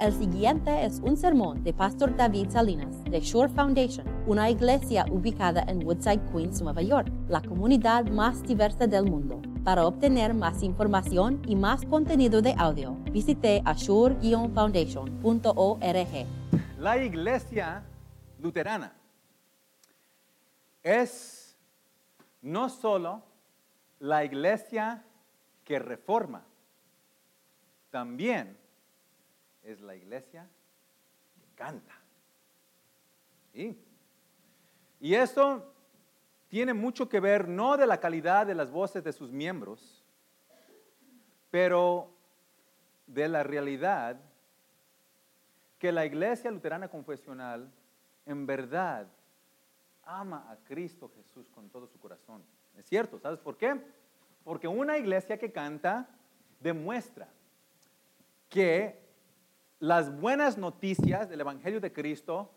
El 0.00 0.12
siguiente 0.12 0.84
es 0.84 1.00
un 1.00 1.16
sermón 1.16 1.64
de 1.64 1.72
Pastor 1.72 2.14
David 2.14 2.50
Salinas 2.50 3.02
de 3.02 3.18
Shore 3.18 3.52
Foundation, 3.52 4.06
una 4.28 4.48
iglesia 4.48 5.04
ubicada 5.10 5.64
en 5.66 5.84
Woodside, 5.84 6.20
Queens, 6.30 6.62
Nueva 6.62 6.82
York, 6.82 7.10
la 7.26 7.42
comunidad 7.42 8.04
más 8.04 8.40
diversa 8.44 8.86
del 8.86 9.06
mundo. 9.06 9.42
Para 9.64 9.84
obtener 9.84 10.34
más 10.34 10.62
información 10.62 11.42
y 11.48 11.56
más 11.56 11.84
contenido 11.84 12.40
de 12.40 12.54
audio, 12.56 12.92
visite 13.10 13.60
ashore-foundation.org. 13.64 16.26
La 16.78 16.96
iglesia 16.96 17.82
luterana 18.38 18.92
es 20.80 21.58
no 22.40 22.68
solo 22.68 23.24
la 23.98 24.24
iglesia 24.24 25.02
que 25.64 25.80
reforma, 25.80 26.44
también 27.90 28.56
es 29.68 29.80
la 29.82 29.94
iglesia 29.94 30.48
que 31.38 31.46
canta. 31.54 31.94
¿Sí? 33.52 33.78
Y 35.00 35.14
eso 35.14 35.74
tiene 36.48 36.72
mucho 36.72 37.08
que 37.08 37.20
ver 37.20 37.48
no 37.48 37.76
de 37.76 37.86
la 37.86 38.00
calidad 38.00 38.46
de 38.46 38.54
las 38.54 38.70
voces 38.70 39.04
de 39.04 39.12
sus 39.12 39.30
miembros, 39.30 40.02
pero 41.50 42.10
de 43.06 43.28
la 43.28 43.42
realidad 43.42 44.18
que 45.78 45.92
la 45.92 46.06
iglesia 46.06 46.50
luterana 46.50 46.88
confesional 46.88 47.70
en 48.24 48.46
verdad 48.46 49.06
ama 50.02 50.50
a 50.50 50.56
Cristo 50.64 51.10
Jesús 51.14 51.48
con 51.50 51.68
todo 51.68 51.86
su 51.86 51.98
corazón. 52.00 52.42
Es 52.76 52.86
cierto, 52.86 53.18
¿sabes 53.18 53.38
por 53.38 53.58
qué? 53.58 53.78
Porque 54.44 54.66
una 54.66 54.96
iglesia 54.96 55.38
que 55.38 55.52
canta 55.52 56.08
demuestra 56.58 57.28
que 58.48 59.07
las 59.80 60.20
buenas 60.20 60.58
noticias 60.58 61.28
del 61.28 61.40
Evangelio 61.40 61.80
de 61.80 61.92
Cristo 61.92 62.50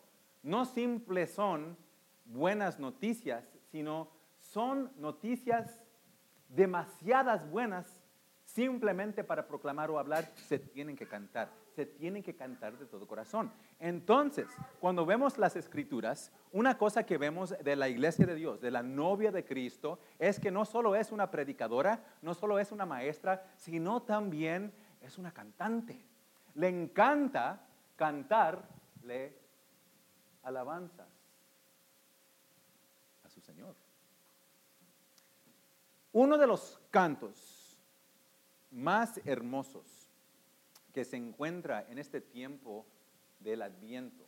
no 0.44 0.66
simples 0.66 1.32
son 1.32 1.78
buenas 2.26 2.80
noticias, 2.80 3.46
sino 3.72 4.10
son 4.40 4.92
noticias 4.98 5.80
demasiadas 6.50 7.50
buenas 7.50 8.02
simplemente 8.44 9.24
para 9.24 9.48
proclamar 9.48 9.90
o 9.92 10.00
hablar, 10.00 10.30
se 10.36 10.60
tienen 10.60 10.96
que 10.96 11.08
cantar, 11.08 11.50
se 11.76 11.86
tienen 11.86 12.22
que 12.22 12.36
cantar 12.36 12.78
de 12.78 12.86
todo 12.86 13.08
corazón. 13.08 13.52
Entonces, 13.80 14.48
cuando 14.80 15.06
vemos 15.06 15.38
las 15.38 15.56
escrituras, 15.56 16.32
una 16.52 16.78
cosa 16.78 17.06
que 17.06 17.18
vemos 17.18 17.56
de 17.64 17.76
la 17.76 17.88
iglesia 17.88 18.26
de 18.26 18.36
Dios, 18.36 18.60
de 18.60 18.72
la 18.72 18.84
novia 18.84 19.32
de 19.32 19.46
Cristo, 19.46 20.00
es 20.20 20.40
que 20.40 20.52
no 20.52 20.66
solo 20.66 20.96
es 20.96 21.12
una 21.12 21.32
predicadora, 21.32 22.04
no 22.22 22.34
solo 22.34 22.60
es 22.60 22.72
una 22.72 22.86
maestra, 22.86 23.46
sino 23.56 24.02
también 24.02 24.74
es 25.00 25.18
una 25.18 25.32
cantante. 25.32 26.11
Le 26.56 26.68
encanta 26.68 27.66
cantarle 27.96 29.38
alabanzas 30.44 31.08
a 33.24 33.30
su 33.30 33.40
Señor. 33.42 33.76
Uno 36.14 36.38
de 36.38 36.48
los 36.48 36.82
cantos 36.90 37.80
más 38.72 39.20
hermosos 39.26 40.10
que 40.94 41.06
se 41.06 41.16
encuentra 41.16 41.86
en 41.90 42.00
este 42.00 42.20
tiempo 42.20 42.86
del 43.40 43.62
Adviento 43.62 44.26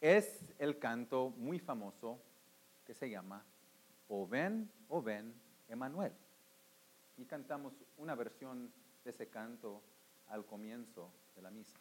es 0.00 0.54
el 0.58 0.78
canto 0.78 1.30
muy 1.30 1.58
famoso 1.58 2.20
que 2.86 2.94
se 2.94 3.08
llama 3.08 3.42
O 4.08 4.26
ven, 4.26 4.70
o 4.88 5.02
ven, 5.02 5.34
Emanuel. 5.68 6.12
Y 7.16 7.24
cantamos 7.24 7.72
una 7.96 8.14
versión 8.14 8.70
de 9.02 9.10
ese 9.10 9.28
canto 9.28 9.82
al 10.28 10.44
comienzo 10.44 11.10
de 11.34 11.42
la 11.42 11.50
misa. 11.50 11.76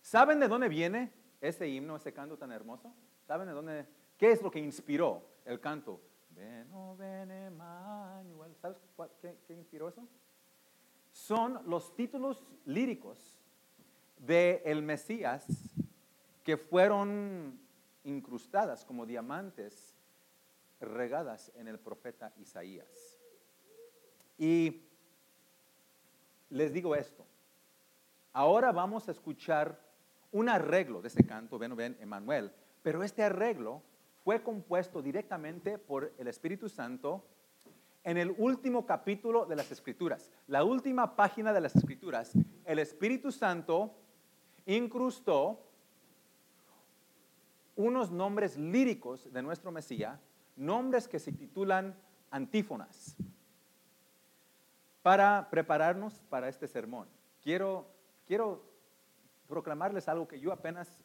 ¿Saben 0.00 0.40
de 0.40 0.48
dónde 0.48 0.68
viene 0.68 1.12
ese 1.40 1.68
himno, 1.68 1.96
ese 1.96 2.12
canto 2.12 2.36
tan 2.36 2.52
hermoso? 2.52 2.92
¿Saben 3.26 3.46
de 3.46 3.52
dónde? 3.52 3.86
¿Qué 4.18 4.32
es 4.32 4.42
lo 4.42 4.50
que 4.50 4.58
inspiró 4.58 5.22
el 5.44 5.60
canto? 5.60 6.00
Ven, 6.30 6.68
oh, 6.72 6.96
ven, 6.96 7.30
Emmanuel. 7.30 8.54
¿Sabes 8.60 8.78
qué, 9.20 9.38
qué 9.46 9.54
inspiró 9.54 9.88
eso? 9.88 10.06
Son 11.12 11.60
los 11.66 11.94
títulos 11.94 12.44
líricos 12.64 13.38
de 14.18 14.62
el 14.64 14.82
Mesías 14.82 15.46
que 16.42 16.56
fueron 16.56 17.60
incrustadas 18.04 18.84
como 18.84 19.06
diamantes 19.06 19.94
regadas 20.80 21.52
en 21.54 21.68
el 21.68 21.78
profeta 21.78 22.32
Isaías. 22.38 23.18
Y 24.38 24.82
les 26.52 26.72
digo 26.72 26.94
esto. 26.94 27.24
Ahora 28.32 28.72
vamos 28.72 29.08
a 29.08 29.12
escuchar 29.12 29.80
un 30.30 30.48
arreglo 30.48 31.02
de 31.02 31.08
ese 31.08 31.24
canto, 31.24 31.58
ven, 31.58 31.74
ven, 31.76 31.96
Emanuel, 32.00 32.52
pero 32.82 33.02
este 33.02 33.22
arreglo 33.22 33.82
fue 34.24 34.42
compuesto 34.42 35.02
directamente 35.02 35.78
por 35.78 36.12
el 36.18 36.28
Espíritu 36.28 36.68
Santo 36.68 37.24
en 38.04 38.16
el 38.16 38.34
último 38.38 38.86
capítulo 38.86 39.46
de 39.46 39.56
las 39.56 39.70
Escrituras, 39.70 40.30
la 40.46 40.64
última 40.64 41.16
página 41.16 41.52
de 41.52 41.60
las 41.60 41.76
Escrituras. 41.76 42.32
El 42.64 42.78
Espíritu 42.78 43.32
Santo 43.32 43.94
incrustó 44.66 45.60
unos 47.76 48.10
nombres 48.10 48.56
líricos 48.58 49.32
de 49.32 49.42
nuestro 49.42 49.70
Mesías, 49.72 50.20
nombres 50.56 51.08
que 51.08 51.18
se 51.18 51.32
titulan 51.32 51.96
antífonas 52.30 53.16
para 55.02 55.48
prepararnos 55.50 56.22
para 56.28 56.48
este 56.48 56.68
sermón, 56.68 57.08
quiero, 57.42 57.86
quiero 58.26 58.64
proclamarles 59.48 60.08
algo 60.08 60.28
que 60.28 60.38
yo 60.38 60.52
apenas, 60.52 61.00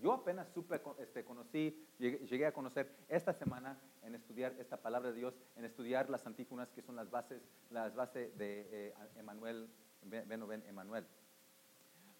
yo 0.00 0.12
apenas 0.12 0.48
supe, 0.50 0.80
este, 0.98 1.24
conocí, 1.24 1.84
llegué, 1.98 2.46
a 2.46 2.52
conocer 2.52 2.94
esta 3.08 3.32
semana 3.32 3.80
en 4.02 4.14
estudiar 4.14 4.54
esta 4.58 4.76
palabra 4.76 5.10
de 5.10 5.18
Dios, 5.18 5.34
en 5.56 5.64
estudiar 5.64 6.10
las 6.10 6.26
antífonas 6.26 6.70
que 6.72 6.82
son 6.82 6.94
las 6.94 7.10
bases, 7.10 7.42
las 7.70 7.94
bases 7.94 8.36
de 8.36 8.68
eh, 8.70 8.94
Emanuel, 9.16 9.68
ven 10.02 10.42
o 10.42 10.46
ven 10.46 10.62
Emanuel. 10.66 11.06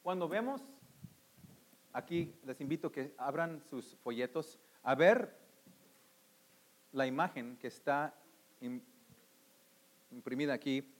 Cuando 0.02 0.28
vemos, 0.28 0.62
aquí 1.92 2.34
les 2.44 2.60
invito 2.60 2.88
a 2.88 2.92
que 2.92 3.14
abran 3.18 3.60
sus 3.60 3.96
folletos 3.96 4.58
a 4.82 4.94
ver 4.94 5.36
la 6.92 7.06
imagen 7.06 7.56
que 7.58 7.68
está 7.68 8.14
imprimida 10.10 10.54
aquí 10.54 10.92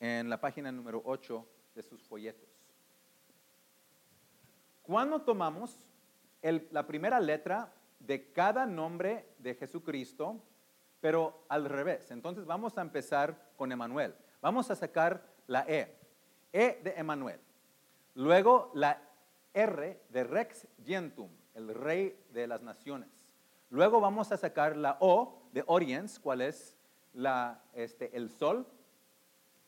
en 0.00 0.28
la 0.28 0.40
página 0.40 0.70
número 0.72 1.02
8 1.04 1.46
de 1.74 1.82
sus 1.82 2.02
folletos. 2.02 2.48
Cuando 4.82 5.22
tomamos 5.22 5.90
la 6.42 6.86
primera 6.86 7.18
letra 7.20 7.72
de 8.00 8.32
cada 8.32 8.66
nombre 8.66 9.26
de 9.38 9.54
Jesucristo, 9.54 10.40
pero 11.00 11.44
al 11.48 11.64
revés, 11.64 12.10
entonces 12.10 12.44
vamos 12.44 12.76
a 12.76 12.82
empezar 12.82 13.52
con 13.56 13.72
Emanuel. 13.72 14.14
Vamos 14.42 14.70
a 14.70 14.76
sacar 14.76 15.26
la 15.46 15.64
E, 15.66 15.96
E 16.52 16.80
de 16.82 16.90
Emanuel. 16.96 17.40
Luego 18.14 18.70
la 18.74 19.00
R 19.54 20.02
de 20.10 20.24
Rex 20.24 20.66
Gentum, 20.84 21.30
el 21.54 21.74
rey 21.74 22.18
de 22.30 22.46
las 22.46 22.62
naciones. 22.62 23.32
Luego 23.70 24.00
vamos 24.00 24.32
a 24.32 24.36
sacar 24.36 24.76
la 24.76 24.98
O 25.00 25.42
de 25.52 25.64
Oriens, 25.66 26.18
cuál 26.18 26.42
es 26.42 26.76
la, 27.12 27.62
este, 27.72 28.16
el 28.16 28.30
sol 28.30 28.66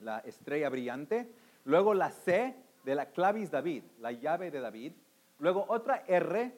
la 0.00 0.18
estrella 0.20 0.68
brillante. 0.68 1.32
Luego 1.64 1.94
la 1.94 2.10
C 2.10 2.54
de 2.84 2.94
la 2.94 3.06
clavis 3.06 3.50
David, 3.50 3.84
la 3.98 4.12
llave 4.12 4.50
de 4.50 4.60
David. 4.60 4.92
Luego 5.38 5.64
otra 5.68 6.04
R 6.06 6.52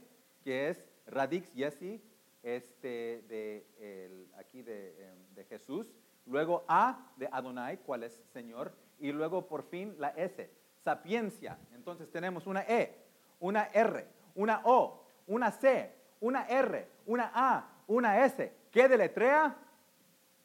que 0.45 0.69
es 0.69 0.85
radix 1.07 1.53
Yesi, 1.53 2.01
este 2.43 3.25
de 3.29 4.27
aquí 4.37 4.61
em, 4.61 5.35
de, 5.35 5.45
Jesús. 5.45 5.93
Luego 6.27 6.65
A 6.69 7.11
de 7.17 7.29
Adonai, 7.33 7.79
cuál 7.79 8.05
es 8.05 8.21
Señor. 8.33 8.73
Y 8.99 9.13
luego 9.13 9.47
por 9.47 9.63
fin 9.63 9.95
la 9.99 10.09
S, 10.11 10.51
sapiencia. 10.85 11.59
Entonces 11.75 12.11
tenemos 12.11 12.47
una 12.47 12.63
E, 12.63 12.95
una 13.41 13.65
R, 13.73 14.07
una 14.35 14.61
O, 14.65 15.07
una 15.27 15.51
C, 15.51 15.95
una 16.21 16.47
R, 16.47 16.89
una 17.07 17.31
A, 17.35 17.71
una 17.87 18.25
S. 18.25 18.53
¿Qué 18.71 18.89
deletrea? 18.89 19.57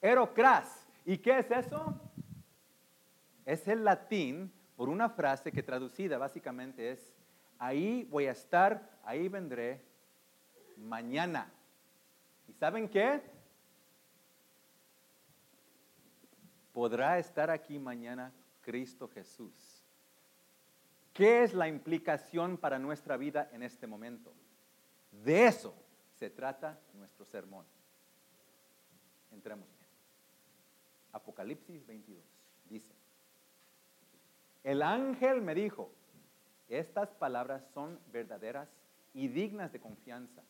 Erocras. 0.01 0.87
¿Y 1.05 1.17
qué 1.17 1.39
es 1.39 1.51
eso? 1.51 1.99
Es 3.45 3.67
el 3.67 3.83
latín 3.83 4.51
por 4.75 4.89
una 4.89 5.09
frase 5.09 5.51
que 5.51 5.63
traducida 5.63 6.17
básicamente 6.17 6.91
es, 6.91 7.13
ahí 7.59 8.07
voy 8.09 8.25
a 8.25 8.31
estar, 8.31 8.99
ahí 9.03 9.27
vendré 9.27 9.83
mañana. 10.77 11.51
¿Y 12.47 12.53
saben 12.53 12.89
qué? 12.89 13.21
Podrá 16.71 17.19
estar 17.19 17.49
aquí 17.49 17.77
mañana 17.77 18.33
Cristo 18.61 19.07
Jesús. 19.07 19.83
¿Qué 21.13 21.43
es 21.43 21.53
la 21.53 21.67
implicación 21.67 22.57
para 22.57 22.79
nuestra 22.79 23.17
vida 23.17 23.49
en 23.53 23.61
este 23.61 23.85
momento? 23.85 24.33
De 25.11 25.45
eso 25.45 25.75
se 26.15 26.31
trata 26.31 26.79
nuestro 26.95 27.23
sermón. 27.23 27.65
Entremos 29.31 29.67
en 29.69 29.87
Apocalipsis 31.11 31.85
22 31.85 32.33
dice, 32.73 32.93
el 34.63 34.81
ángel 34.81 35.41
me 35.41 35.55
dijo, 35.55 35.91
estas 36.69 37.13
palabras 37.13 37.63
son 37.73 37.99
verdaderas 38.11 38.69
y 39.13 39.27
dignas 39.27 39.71
de 39.71 39.79
confianza. 39.79 40.41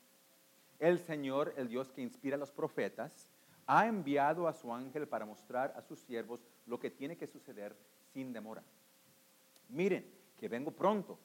El 0.79 0.99
Señor, 0.99 1.53
el 1.57 1.67
Dios 1.67 1.91
que 1.91 2.01
inspira 2.01 2.35
a 2.35 2.39
los 2.39 2.51
profetas, 2.51 3.29
ha 3.65 3.87
enviado 3.87 4.47
a 4.47 4.53
su 4.53 4.73
ángel 4.73 5.07
para 5.07 5.25
mostrar 5.25 5.73
a 5.75 5.81
sus 5.81 5.99
siervos 5.99 6.45
lo 6.65 6.79
que 6.79 6.91
tiene 6.91 7.17
que 7.17 7.27
suceder 7.27 7.75
sin 8.13 8.33
demora. 8.33 8.63
Miren, 9.69 10.05
que 10.37 10.47
vengo 10.47 10.71
pronto. 10.71 11.17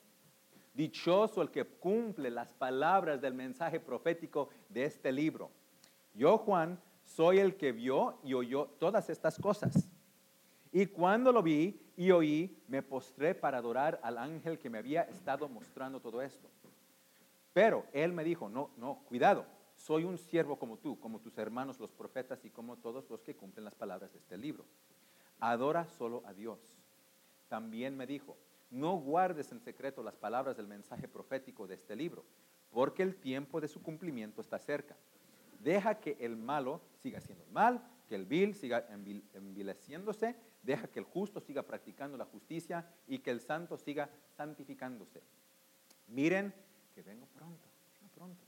Dichoso 0.74 1.42
el 1.42 1.50
que 1.50 1.64
cumple 1.64 2.30
las 2.30 2.52
palabras 2.54 3.20
del 3.20 3.34
mensaje 3.34 3.80
profético 3.80 4.48
de 4.68 4.84
este 4.84 5.10
libro. 5.10 5.50
Yo, 6.14 6.38
Juan, 6.38 6.80
soy 7.04 7.38
el 7.38 7.56
que 7.56 7.72
vio 7.72 8.18
y 8.22 8.34
oyó 8.34 8.66
todas 8.78 9.10
estas 9.10 9.38
cosas. 9.38 9.88
Y 10.70 10.86
cuando 10.86 11.32
lo 11.32 11.42
vi 11.42 11.80
y 11.98 12.12
oí, 12.12 12.56
me 12.68 12.80
postré 12.80 13.34
para 13.34 13.58
adorar 13.58 13.98
al 14.04 14.18
ángel 14.18 14.56
que 14.56 14.70
me 14.70 14.78
había 14.78 15.02
estado 15.02 15.48
mostrando 15.48 15.98
todo 15.98 16.22
esto. 16.22 16.48
Pero 17.52 17.86
él 17.92 18.12
me 18.12 18.22
dijo, 18.22 18.48
no, 18.48 18.70
no, 18.76 19.00
cuidado, 19.08 19.44
soy 19.74 20.04
un 20.04 20.16
siervo 20.16 20.60
como 20.60 20.78
tú, 20.78 21.00
como 21.00 21.18
tus 21.18 21.36
hermanos 21.38 21.80
los 21.80 21.90
profetas 21.90 22.44
y 22.44 22.50
como 22.50 22.76
todos 22.76 23.10
los 23.10 23.24
que 23.24 23.34
cumplen 23.34 23.64
las 23.64 23.74
palabras 23.74 24.12
de 24.12 24.18
este 24.20 24.38
libro. 24.38 24.64
Adora 25.40 25.88
solo 25.88 26.22
a 26.24 26.32
Dios. 26.32 26.60
También 27.48 27.96
me 27.96 28.06
dijo, 28.06 28.36
no 28.70 28.94
guardes 28.98 29.50
en 29.50 29.58
secreto 29.58 30.04
las 30.04 30.14
palabras 30.14 30.56
del 30.56 30.68
mensaje 30.68 31.08
profético 31.08 31.66
de 31.66 31.74
este 31.74 31.96
libro, 31.96 32.24
porque 32.70 33.02
el 33.02 33.16
tiempo 33.16 33.60
de 33.60 33.66
su 33.66 33.82
cumplimiento 33.82 34.40
está 34.40 34.60
cerca. 34.60 34.96
Deja 35.58 35.98
que 35.98 36.16
el 36.20 36.36
malo 36.36 36.80
siga 37.02 37.20
siendo 37.20 37.44
mal, 37.50 37.82
que 38.08 38.14
el 38.14 38.24
vil 38.24 38.54
siga 38.54 38.86
envileciéndose, 39.34 40.34
deja 40.62 40.88
que 40.88 40.98
el 40.98 41.04
justo 41.04 41.40
siga 41.40 41.62
practicando 41.62 42.16
la 42.16 42.24
justicia 42.24 42.84
y 43.06 43.18
que 43.18 43.30
el 43.30 43.40
santo 43.40 43.76
siga 43.76 44.10
santificándose. 44.36 45.22
Miren 46.08 46.52
que 46.94 47.02
vengo 47.02 47.26
pronto, 47.26 47.68
vengo 48.00 48.12
pronto. 48.14 48.44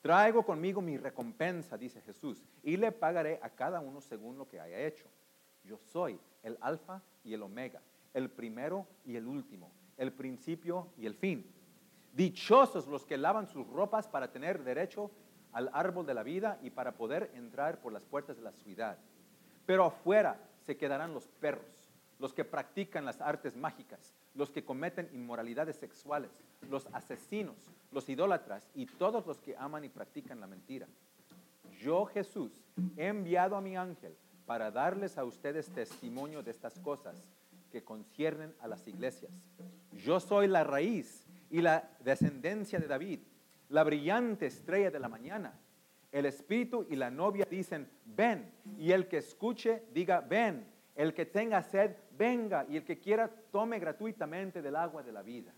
Traigo 0.00 0.44
conmigo 0.44 0.80
mi 0.80 0.96
recompensa, 0.96 1.76
dice 1.76 2.00
Jesús, 2.02 2.42
y 2.62 2.76
le 2.76 2.92
pagaré 2.92 3.38
a 3.42 3.50
cada 3.50 3.80
uno 3.80 4.00
según 4.00 4.38
lo 4.38 4.48
que 4.48 4.60
haya 4.60 4.78
hecho. 4.80 5.06
Yo 5.64 5.78
soy 5.78 6.18
el 6.42 6.56
alfa 6.60 7.02
y 7.24 7.34
el 7.34 7.42
omega, 7.42 7.82
el 8.14 8.30
primero 8.30 8.86
y 9.04 9.16
el 9.16 9.26
último, 9.26 9.70
el 9.96 10.12
principio 10.12 10.88
y 10.96 11.06
el 11.06 11.14
fin. 11.14 11.44
Dichosos 12.12 12.86
los 12.86 13.04
que 13.04 13.18
lavan 13.18 13.46
sus 13.46 13.66
ropas 13.66 14.08
para 14.08 14.32
tener 14.32 14.64
derecho 14.64 15.10
al 15.52 15.70
árbol 15.72 16.06
de 16.06 16.14
la 16.14 16.22
vida 16.22 16.58
y 16.62 16.70
para 16.70 16.92
poder 16.92 17.30
entrar 17.34 17.80
por 17.80 17.92
las 17.92 18.04
puertas 18.04 18.36
de 18.36 18.42
la 18.42 18.52
ciudad. 18.52 18.98
Pero 19.66 19.84
afuera 19.84 20.38
se 20.64 20.76
quedarán 20.76 21.14
los 21.14 21.26
perros, 21.26 21.90
los 22.18 22.32
que 22.32 22.44
practican 22.44 23.04
las 23.04 23.20
artes 23.20 23.56
mágicas, 23.56 24.14
los 24.34 24.50
que 24.50 24.64
cometen 24.64 25.08
inmoralidades 25.12 25.76
sexuales, 25.76 26.30
los 26.68 26.86
asesinos, 26.92 27.56
los 27.90 28.08
idólatras 28.08 28.68
y 28.74 28.86
todos 28.86 29.26
los 29.26 29.40
que 29.40 29.56
aman 29.56 29.84
y 29.84 29.88
practican 29.88 30.40
la 30.40 30.46
mentira. 30.46 30.86
Yo, 31.80 32.04
Jesús, 32.06 32.52
he 32.96 33.06
enviado 33.06 33.56
a 33.56 33.60
mi 33.60 33.76
ángel 33.76 34.14
para 34.46 34.70
darles 34.70 35.18
a 35.18 35.24
ustedes 35.24 35.68
testimonio 35.70 36.42
de 36.42 36.50
estas 36.50 36.78
cosas 36.80 37.16
que 37.70 37.82
conciernen 37.82 38.54
a 38.60 38.68
las 38.68 38.86
iglesias. 38.86 39.32
Yo 39.92 40.20
soy 40.20 40.48
la 40.48 40.64
raíz 40.64 41.26
y 41.50 41.60
la 41.60 41.88
descendencia 42.00 42.78
de 42.78 42.86
David, 42.86 43.20
la 43.70 43.84
brillante 43.84 44.46
estrella 44.46 44.90
de 44.90 45.00
la 45.00 45.08
mañana. 45.08 45.58
El 46.12 46.26
espíritu 46.26 46.86
y 46.90 46.96
la 46.96 47.10
novia 47.10 47.46
dicen, 47.48 47.88
ven, 48.04 48.52
y 48.76 48.90
el 48.92 49.08
que 49.08 49.18
escuche 49.18 49.84
diga, 49.92 50.20
ven. 50.20 50.68
El 50.96 51.14
que 51.14 51.24
tenga 51.24 51.62
sed, 51.62 51.96
venga, 52.18 52.66
y 52.68 52.76
el 52.76 52.84
que 52.84 52.98
quiera, 52.98 53.28
tome 53.50 53.78
gratuitamente 53.78 54.60
del 54.60 54.76
agua 54.76 55.02
de 55.02 55.12
la 55.12 55.22
vida. 55.22 55.54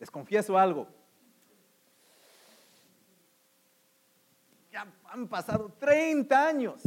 Les 0.00 0.10
confieso 0.10 0.58
algo. 0.58 0.88
Ya 4.72 4.86
han 5.04 5.28
pasado 5.28 5.70
30 5.78 6.48
años, 6.48 6.82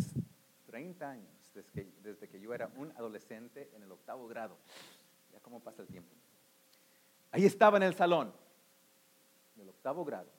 30 0.66 1.10
años 1.10 1.40
desde 1.54 1.72
que, 1.72 1.92
desde 2.02 2.28
que 2.28 2.40
yo 2.40 2.54
era 2.54 2.70
un 2.76 2.92
adolescente 2.92 3.70
en 3.74 3.84
el 3.84 3.92
octavo 3.92 4.28
grado. 4.28 4.58
Cómo 5.50 5.64
pasa 5.64 5.82
el 5.82 5.88
tiempo. 5.88 6.14
Ahí 7.32 7.44
estaba 7.44 7.78
en 7.78 7.84
el 7.84 7.96
salón, 7.96 8.32
del 9.56 9.70
octavo 9.70 10.06
grado, 10.06 10.30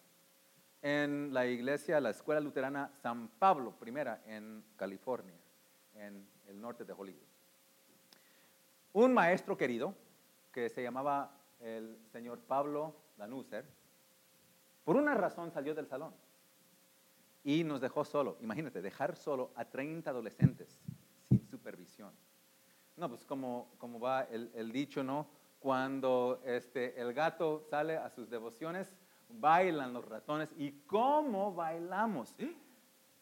en 0.83 1.35
la 1.35 1.49
iglesia, 1.49 2.01
la 2.01 2.11
escuela 2.11 2.41
luterana 2.41 2.93
San 3.03 3.27
Pablo, 3.27 3.75
primera 3.77 4.23
en 4.25 4.63
California, 4.77 5.35
en 5.97 6.25
el 6.47 6.61
norte 6.61 6.85
de 6.85 6.93
Hollywood. 6.93 7.27
Un 8.93 9.13
maestro 9.13 9.57
querido 9.57 9.97
que 10.53 10.69
se 10.69 10.81
llamaba 10.81 11.37
el 11.59 11.99
señor 12.13 12.39
Pablo 12.39 12.95
Danuser, 13.17 13.65
por 14.85 14.95
una 14.95 15.15
razón 15.15 15.51
salió 15.51 15.75
del 15.75 15.89
salón 15.89 16.15
y 17.43 17.65
nos 17.65 17.81
dejó 17.81 18.05
solo. 18.05 18.37
Imagínate, 18.43 18.81
dejar 18.81 19.17
solo 19.17 19.51
a 19.57 19.65
30 19.65 20.09
adolescentes. 20.09 20.81
No, 23.01 23.09
pues 23.09 23.25
como, 23.25 23.73
como 23.79 23.99
va 23.99 24.25
el, 24.25 24.51
el 24.55 24.71
dicho, 24.73 25.03
¿no? 25.03 25.27
Cuando 25.59 26.43
este, 26.45 27.01
el 27.01 27.15
gato 27.15 27.63
sale 27.71 27.97
a 27.97 28.11
sus 28.11 28.29
devociones, 28.29 28.95
bailan 29.31 29.95
los 29.95 30.05
ratones. 30.05 30.51
¿Y 30.59 30.83
cómo 30.83 31.55
bailamos? 31.55 32.35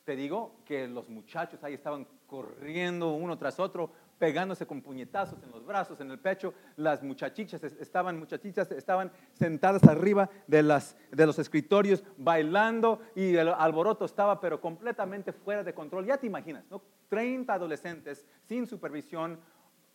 Te 0.04 0.16
digo 0.16 0.56
que 0.64 0.88
los 0.88 1.08
muchachos 1.08 1.62
ahí 1.62 1.74
estaban 1.74 2.08
corriendo 2.26 3.12
uno 3.12 3.38
tras 3.38 3.60
otro, 3.60 3.92
pegándose 4.18 4.66
con 4.66 4.82
puñetazos 4.82 5.40
en 5.44 5.50
los 5.52 5.64
brazos, 5.64 6.00
en 6.00 6.10
el 6.10 6.18
pecho. 6.18 6.52
Las 6.74 7.02
muchachitas 7.04 7.62
estaban, 7.62 8.18
muchachitas 8.18 8.72
estaban 8.72 9.12
sentadas 9.32 9.84
arriba 9.84 10.28
de, 10.48 10.64
las, 10.64 10.96
de 11.12 11.24
los 11.24 11.38
escritorios 11.38 12.02
bailando 12.16 13.00
y 13.14 13.36
el 13.36 13.48
alboroto 13.48 14.04
estaba 14.04 14.40
pero 14.40 14.60
completamente 14.60 15.32
fuera 15.32 15.62
de 15.62 15.72
control. 15.72 16.04
Ya 16.04 16.18
te 16.18 16.26
imaginas, 16.26 16.64
¿no? 16.68 16.82
30 17.08 17.52
adolescentes 17.52 18.26
sin 18.44 18.66
supervisión, 18.66 19.38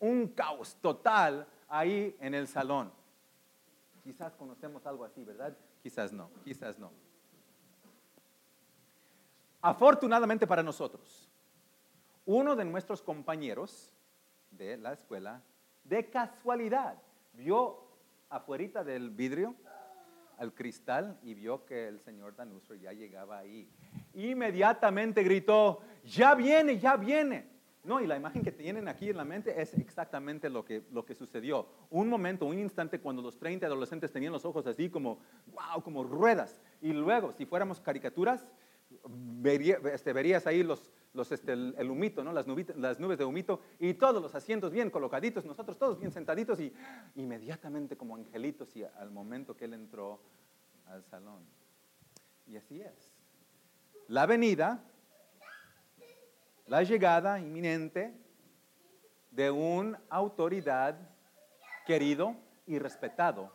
un 0.03 0.27
caos 0.27 0.75
total 0.81 1.47
ahí 1.69 2.13
en 2.19 2.33
el 2.33 2.45
salón. 2.49 2.91
Quizás 4.03 4.35
conocemos 4.35 4.85
algo 4.85 5.05
así, 5.05 5.23
¿verdad? 5.23 5.55
Quizás 5.81 6.11
no, 6.11 6.29
quizás 6.43 6.77
no. 6.77 6.91
Afortunadamente 9.61 10.45
para 10.45 10.61
nosotros, 10.61 11.29
uno 12.25 12.53
de 12.53 12.65
nuestros 12.65 13.01
compañeros 13.01 13.93
de 14.51 14.75
la 14.75 14.91
escuela, 14.91 15.41
de 15.85 16.09
casualidad, 16.09 17.01
vio 17.31 17.87
afuera 18.29 18.83
del 18.83 19.09
vidrio 19.09 19.55
al 20.37 20.53
cristal 20.53 21.17
y 21.23 21.33
vio 21.33 21.65
que 21.65 21.87
el 21.87 22.01
señor 22.01 22.35
Danusro 22.35 22.75
ya 22.75 22.91
llegaba 22.91 23.37
ahí. 23.37 23.69
Inmediatamente 24.15 25.23
gritó, 25.23 25.81
ya 26.03 26.35
viene, 26.35 26.77
ya 26.77 26.97
viene. 26.97 27.52
No, 27.83 27.99
y 27.99 28.07
la 28.07 28.15
imagen 28.15 28.43
que 28.43 28.51
tienen 28.51 28.87
aquí 28.87 29.09
en 29.09 29.17
la 29.17 29.25
mente 29.25 29.61
es 29.61 29.73
exactamente 29.73 30.49
lo 30.49 30.63
que, 30.63 30.83
lo 30.91 31.05
que 31.05 31.13
sucedió. 31.15 31.67
Un 31.89 32.07
momento, 32.07 32.45
un 32.45 32.57
instante 32.57 32.99
cuando 32.99 33.21
los 33.21 33.37
30 33.37 33.65
adolescentes 33.65 34.11
tenían 34.11 34.31
los 34.31 34.45
ojos 34.45 34.65
así 34.67 34.89
como, 34.89 35.19
wow, 35.47 35.83
como 35.83 36.03
ruedas. 36.03 36.61
Y 36.81 36.93
luego, 36.93 37.33
si 37.33 37.45
fuéramos 37.45 37.81
caricaturas, 37.81 38.47
este, 39.91 40.13
verías 40.13 40.47
ahí 40.47 40.63
los, 40.63 40.91
los, 41.13 41.31
este, 41.31 41.51
el, 41.51 41.89
humito, 41.89 42.23
¿no? 42.23 42.31
las, 42.31 42.45
las 42.77 42.99
nubes 42.99 43.17
de 43.17 43.25
humito 43.25 43.59
y 43.79 43.93
todos 43.95 44.21
los 44.21 44.33
asientos 44.33 44.71
bien 44.71 44.89
colocaditos, 44.89 45.45
nosotros 45.45 45.77
todos 45.77 45.99
bien 45.99 46.11
sentaditos 46.11 46.61
y 46.61 46.73
inmediatamente 47.15 47.97
como 47.97 48.15
angelitos 48.15 48.75
y 48.77 48.83
al 48.83 49.11
momento 49.11 49.57
que 49.57 49.65
él 49.65 49.73
entró 49.73 50.21
al 50.85 51.03
salón. 51.03 51.43
Y 52.47 52.55
así 52.55 52.81
es. 52.81 53.13
La 54.07 54.25
venida 54.25 54.83
la 56.67 56.83
llegada 56.83 57.39
inminente 57.39 58.13
de 59.31 59.51
una 59.51 60.01
autoridad 60.09 60.95
querido 61.85 62.35
y 62.65 62.79
respetado 62.79 63.51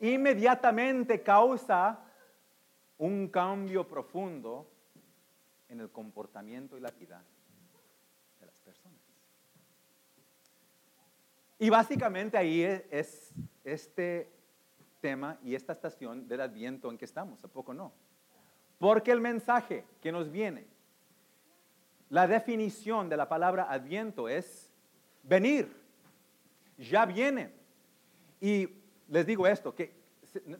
inmediatamente 0.00 1.22
causa 1.22 1.98
un 2.98 3.28
cambio 3.28 3.86
profundo 3.86 4.70
en 5.68 5.80
el 5.80 5.90
comportamiento 5.90 6.76
y 6.76 6.80
la 6.80 6.90
vida 6.90 7.22
de 8.40 8.46
las 8.46 8.58
personas. 8.58 9.00
Y 11.58 11.68
básicamente 11.70 12.38
ahí 12.38 12.62
es 12.62 13.32
este 13.64 14.30
tema 15.00 15.38
y 15.42 15.54
esta 15.54 15.72
estación 15.72 16.26
del 16.26 16.40
adviento 16.40 16.90
en 16.90 16.98
que 16.98 17.04
estamos, 17.04 17.44
¿a 17.44 17.48
poco 17.48 17.74
no? 17.74 17.92
Porque 18.78 19.10
el 19.10 19.20
mensaje 19.20 19.84
que 20.00 20.12
nos 20.12 20.30
viene 20.30 20.66
la 22.10 22.26
definición 22.26 23.08
de 23.08 23.16
la 23.16 23.28
palabra 23.28 23.66
adviento 23.70 24.28
es 24.28 24.70
venir, 25.22 25.70
ya 26.78 27.04
viene. 27.06 27.52
Y 28.40 28.68
les 29.08 29.26
digo 29.26 29.46
esto, 29.46 29.74
que 29.74 29.92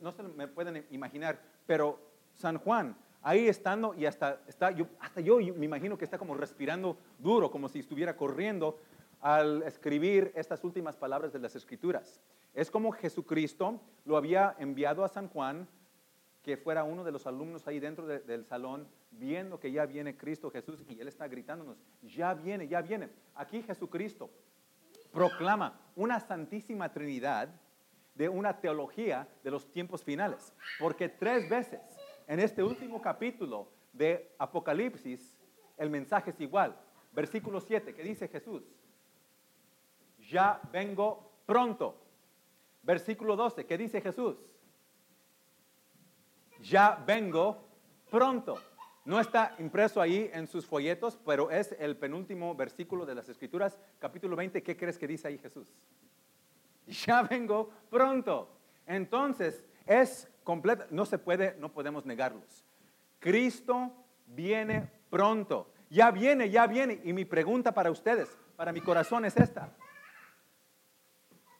no 0.01 0.13
se 0.13 0.23
me 0.23 0.49
pueden 0.49 0.87
imaginar, 0.91 1.41
pero 1.67 1.99
San 2.35 2.59
Juan, 2.59 2.97
ahí 3.23 3.49
estando 3.49 3.95
y 3.95 4.07
hasta, 4.07 4.41
está, 4.47 4.75
hasta 5.01 5.21
yo 5.21 5.39
me 5.39 5.65
imagino 5.65 5.97
que 5.97 6.05
está 6.05 6.19
como 6.19 6.35
respirando 6.35 6.97
duro, 7.19 7.51
como 7.51 7.69
si 7.69 7.81
estuviera 7.81 8.17
corriendo, 8.17 8.79
al 9.21 9.63
escribir 9.63 10.33
estas 10.35 10.63
últimas 10.65 10.97
palabras 10.97 11.33
de 11.33 11.41
las 11.41 11.57
Escrituras. 11.57 12.21
Es 12.55 12.71
como 12.71 12.93
Jesucristo 12.93 13.81
lo 14.05 14.17
había 14.17 14.55
enviado 14.59 15.05
a 15.05 15.09
San 15.09 15.29
Juan, 15.29 15.69
que 16.49 16.57
fuera 16.57 16.83
uno 16.83 17.05
de 17.05 17.13
los 17.13 17.27
alumnos 17.27 17.67
ahí 17.69 17.79
dentro 17.79 18.07
de- 18.07 18.21
del 18.21 18.43
salón, 18.47 18.89
viendo 19.11 19.61
que 19.61 19.71
ya 19.71 19.85
viene 19.85 20.17
Cristo 20.17 20.51
Jesús 20.51 20.83
y 20.89 20.99
Él 20.99 21.07
está 21.07 21.29
gritándonos, 21.29 21.77
ya 22.03 22.33
viene, 22.33 22.67
ya 22.67 22.81
viene. 22.81 23.11
Aquí 23.35 23.63
Jesucristo 23.63 24.31
proclama 25.13 25.79
una 25.95 26.19
santísima 26.21 26.91
Trinidad 26.91 27.51
de 28.15 28.31
una 28.31 28.59
teología 28.63 29.29
de 29.45 29.51
los 29.51 29.71
tiempos 29.71 30.03
finales, 30.03 30.55
porque 30.81 31.11
tres 31.11 31.51
veces 31.51 31.83
en 32.27 32.41
este 32.41 32.63
último 32.63 33.03
capítulo 33.03 33.69
de 33.93 34.35
Apocalipsis 34.39 35.37
el 35.77 35.91
mensaje 35.91 36.31
es 36.31 36.41
igual. 36.41 36.75
Versículo 37.13 37.61
7, 37.61 37.95
que 37.95 38.03
dice 38.03 38.27
Jesús, 38.27 38.63
ya 40.31 40.63
vengo 40.73 41.31
pronto. 41.45 41.95
Versículo 42.83 43.37
12, 43.37 43.67
¿qué 43.67 43.77
dice 43.77 44.01
Jesús? 44.01 44.37
Ya 46.63 47.03
vengo 47.07 47.65
pronto. 48.11 48.59
No 49.05 49.19
está 49.21 49.55
impreso 49.59 50.01
ahí 50.01 50.31
en 50.35 50.47
sus 50.47 50.67
folletos, 50.67 51.19
pero 51.25 51.51
es 51.51 51.75
el 51.79 51.97
penúltimo 51.97 52.55
versículo 52.55 53.07
de 53.07 53.15
las 53.15 53.29
Escrituras, 53.29 53.79
capítulo 53.99 54.37
20. 54.37 54.63
¿Qué 54.63 54.77
crees 54.77 54.99
que 54.99 55.07
dice 55.07 55.29
ahí 55.29 55.39
Jesús? 55.39 55.73
Ya 56.87 57.23
vengo 57.23 57.71
pronto. 57.91 58.51
Entonces, 58.87 59.65
es 59.87 60.29
completo, 60.45 60.85
no 60.91 61.07
se 61.07 61.19
puede, 61.19 61.57
no 61.59 61.71
podemos 61.71 62.05
negarlos. 62.05 62.65
Cristo 63.19 63.93
viene 64.27 64.91
pronto. 65.11 65.71
Ya 65.91 66.11
viene, 66.11 66.51
ya 66.51 66.67
viene. 66.67 67.01
Y 67.05 67.13
mi 67.13 67.25
pregunta 67.25 67.73
para 67.73 67.91
ustedes, 67.91 68.37
para 68.57 68.73
mi 68.73 68.81
corazón 68.81 69.25
es 69.25 69.37
esta. 69.37 69.75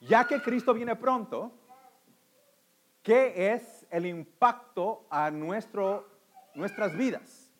Ya 0.01 0.25
que 0.25 0.41
Cristo 0.41 0.73
viene 0.73 0.95
pronto, 0.95 1.51
¿qué 3.01 3.53
es 3.53 3.78
el 3.89 4.05
impacto 4.05 5.05
a 5.09 5.31
nuestro, 5.31 6.07
nuestras 6.55 6.95
vidas, 6.95 7.51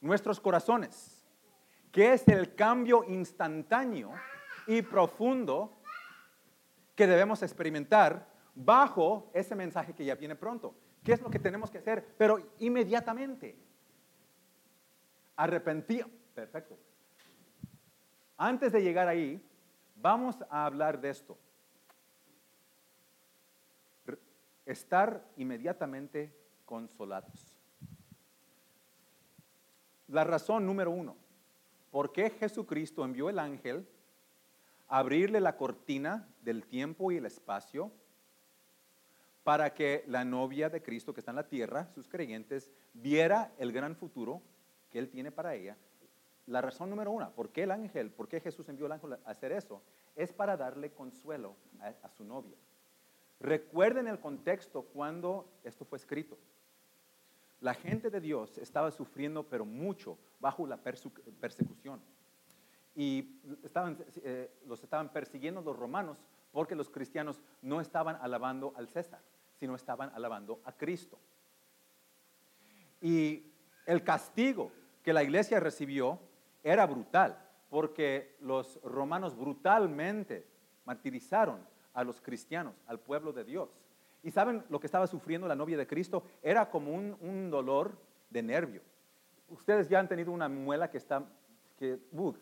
nuestros 0.00 0.40
corazones? 0.40 1.24
¿Qué 1.90 2.12
es 2.14 2.26
el 2.28 2.54
cambio 2.54 3.04
instantáneo 3.04 4.12
y 4.66 4.82
profundo 4.82 5.72
que 6.94 7.06
debemos 7.06 7.42
experimentar 7.42 8.26
bajo 8.54 9.30
ese 9.34 9.54
mensaje 9.54 9.92
que 9.94 10.04
ya 10.04 10.14
viene 10.14 10.34
pronto? 10.36 10.74
¿Qué 11.04 11.12
es 11.12 11.20
lo 11.20 11.30
que 11.30 11.38
tenemos 11.38 11.70
que 11.70 11.78
hacer? 11.78 12.14
Pero 12.16 12.38
inmediatamente. 12.60 13.56
Arrepentir. 15.36 16.06
Perfecto. 16.34 16.78
Antes 18.38 18.72
de 18.72 18.82
llegar 18.82 19.08
ahí, 19.08 19.44
vamos 19.96 20.36
a 20.48 20.64
hablar 20.64 21.00
de 21.00 21.10
esto. 21.10 21.36
R- 24.06 24.18
Estar 24.66 25.24
inmediatamente 25.36 26.32
consolados. 26.64 27.58
La 30.08 30.24
razón 30.24 30.66
número 30.66 30.90
uno, 30.90 31.16
¿por 31.90 32.12
qué 32.12 32.30
Jesucristo 32.30 33.04
envió 33.04 33.30
el 33.30 33.38
ángel 33.38 33.88
a 34.88 34.98
abrirle 34.98 35.40
la 35.40 35.56
cortina 35.56 36.28
del 36.42 36.66
tiempo 36.66 37.10
y 37.10 37.16
el 37.16 37.26
espacio 37.26 37.90
para 39.42 39.74
que 39.74 40.04
la 40.06 40.24
novia 40.24 40.68
de 40.68 40.82
Cristo 40.82 41.12
que 41.12 41.20
está 41.20 41.32
en 41.32 41.36
la 41.36 41.48
tierra, 41.48 41.88
sus 41.94 42.08
creyentes, 42.08 42.70
viera 42.92 43.52
el 43.58 43.72
gran 43.72 43.96
futuro 43.96 44.42
que 44.90 44.98
Él 44.98 45.08
tiene 45.08 45.32
para 45.32 45.54
ella. 45.54 45.76
La 46.46 46.60
razón 46.60 46.90
número 46.90 47.10
una, 47.10 47.30
¿por 47.30 47.50
qué 47.50 47.62
el 47.62 47.70
ángel, 47.70 48.10
por 48.10 48.28
qué 48.28 48.40
Jesús 48.40 48.68
envió 48.68 48.86
al 48.86 48.92
ángel 48.92 49.14
a 49.14 49.20
hacer 49.24 49.52
eso? 49.52 49.82
Es 50.14 50.32
para 50.32 50.56
darle 50.56 50.92
consuelo 50.92 51.56
a, 51.80 51.88
a 52.06 52.10
su 52.10 52.24
novia. 52.24 52.56
Recuerden 53.42 54.06
el 54.06 54.20
contexto 54.20 54.82
cuando 54.82 55.48
esto 55.64 55.84
fue 55.84 55.98
escrito. 55.98 56.38
La 57.60 57.74
gente 57.74 58.08
de 58.08 58.20
Dios 58.20 58.56
estaba 58.58 58.92
sufriendo, 58.92 59.42
pero 59.42 59.64
mucho, 59.64 60.16
bajo 60.38 60.64
la 60.64 60.76
persecución. 60.76 62.00
Y 62.94 63.40
eh, 64.22 64.48
los 64.64 64.84
estaban 64.84 65.08
persiguiendo 65.12 65.60
los 65.60 65.76
romanos 65.76 66.18
porque 66.52 66.76
los 66.76 66.88
cristianos 66.88 67.40
no 67.62 67.80
estaban 67.80 68.16
alabando 68.20 68.74
al 68.76 68.86
César, 68.86 69.20
sino 69.58 69.74
estaban 69.74 70.12
alabando 70.14 70.60
a 70.64 70.70
Cristo. 70.70 71.18
Y 73.00 73.50
el 73.86 74.04
castigo 74.04 74.70
que 75.02 75.12
la 75.12 75.24
iglesia 75.24 75.58
recibió 75.58 76.20
era 76.62 76.86
brutal, 76.86 77.36
porque 77.70 78.36
los 78.40 78.80
romanos 78.84 79.36
brutalmente 79.36 80.46
martirizaron 80.84 81.71
a 81.94 82.04
los 82.04 82.20
cristianos, 82.20 82.74
al 82.86 83.00
pueblo 83.00 83.32
de 83.32 83.44
Dios. 83.44 83.70
¿Y 84.22 84.30
saben 84.30 84.64
lo 84.68 84.78
que 84.78 84.86
estaba 84.86 85.06
sufriendo 85.06 85.48
la 85.48 85.56
novia 85.56 85.76
de 85.76 85.86
Cristo? 85.86 86.22
Era 86.42 86.70
como 86.70 86.92
un, 86.92 87.16
un 87.20 87.50
dolor 87.50 87.92
de 88.30 88.42
nervio. 88.42 88.82
Ustedes 89.48 89.88
ya 89.88 89.98
han 89.98 90.08
tenido 90.08 90.32
una 90.32 90.48
muela 90.48 90.90
que 90.90 90.98
está, 90.98 91.24
que, 91.76 91.98
uh, 92.12 92.34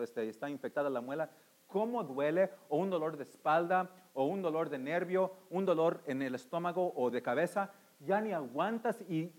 este, 0.00 0.28
está 0.28 0.48
infectada 0.48 0.90
la 0.90 1.00
muela, 1.00 1.30
¿cómo 1.66 2.02
duele? 2.02 2.50
O 2.68 2.78
un 2.78 2.90
dolor 2.90 3.16
de 3.16 3.24
espalda, 3.24 3.90
o 4.14 4.24
un 4.24 4.42
dolor 4.42 4.70
de 4.70 4.78
nervio, 4.78 5.32
un 5.50 5.66
dolor 5.66 6.02
en 6.06 6.22
el 6.22 6.34
estómago 6.34 6.92
o 6.96 7.10
de 7.10 7.22
cabeza. 7.22 7.70
Ya 8.00 8.20
ni 8.20 8.32
aguantas 8.32 9.00
y 9.02 9.30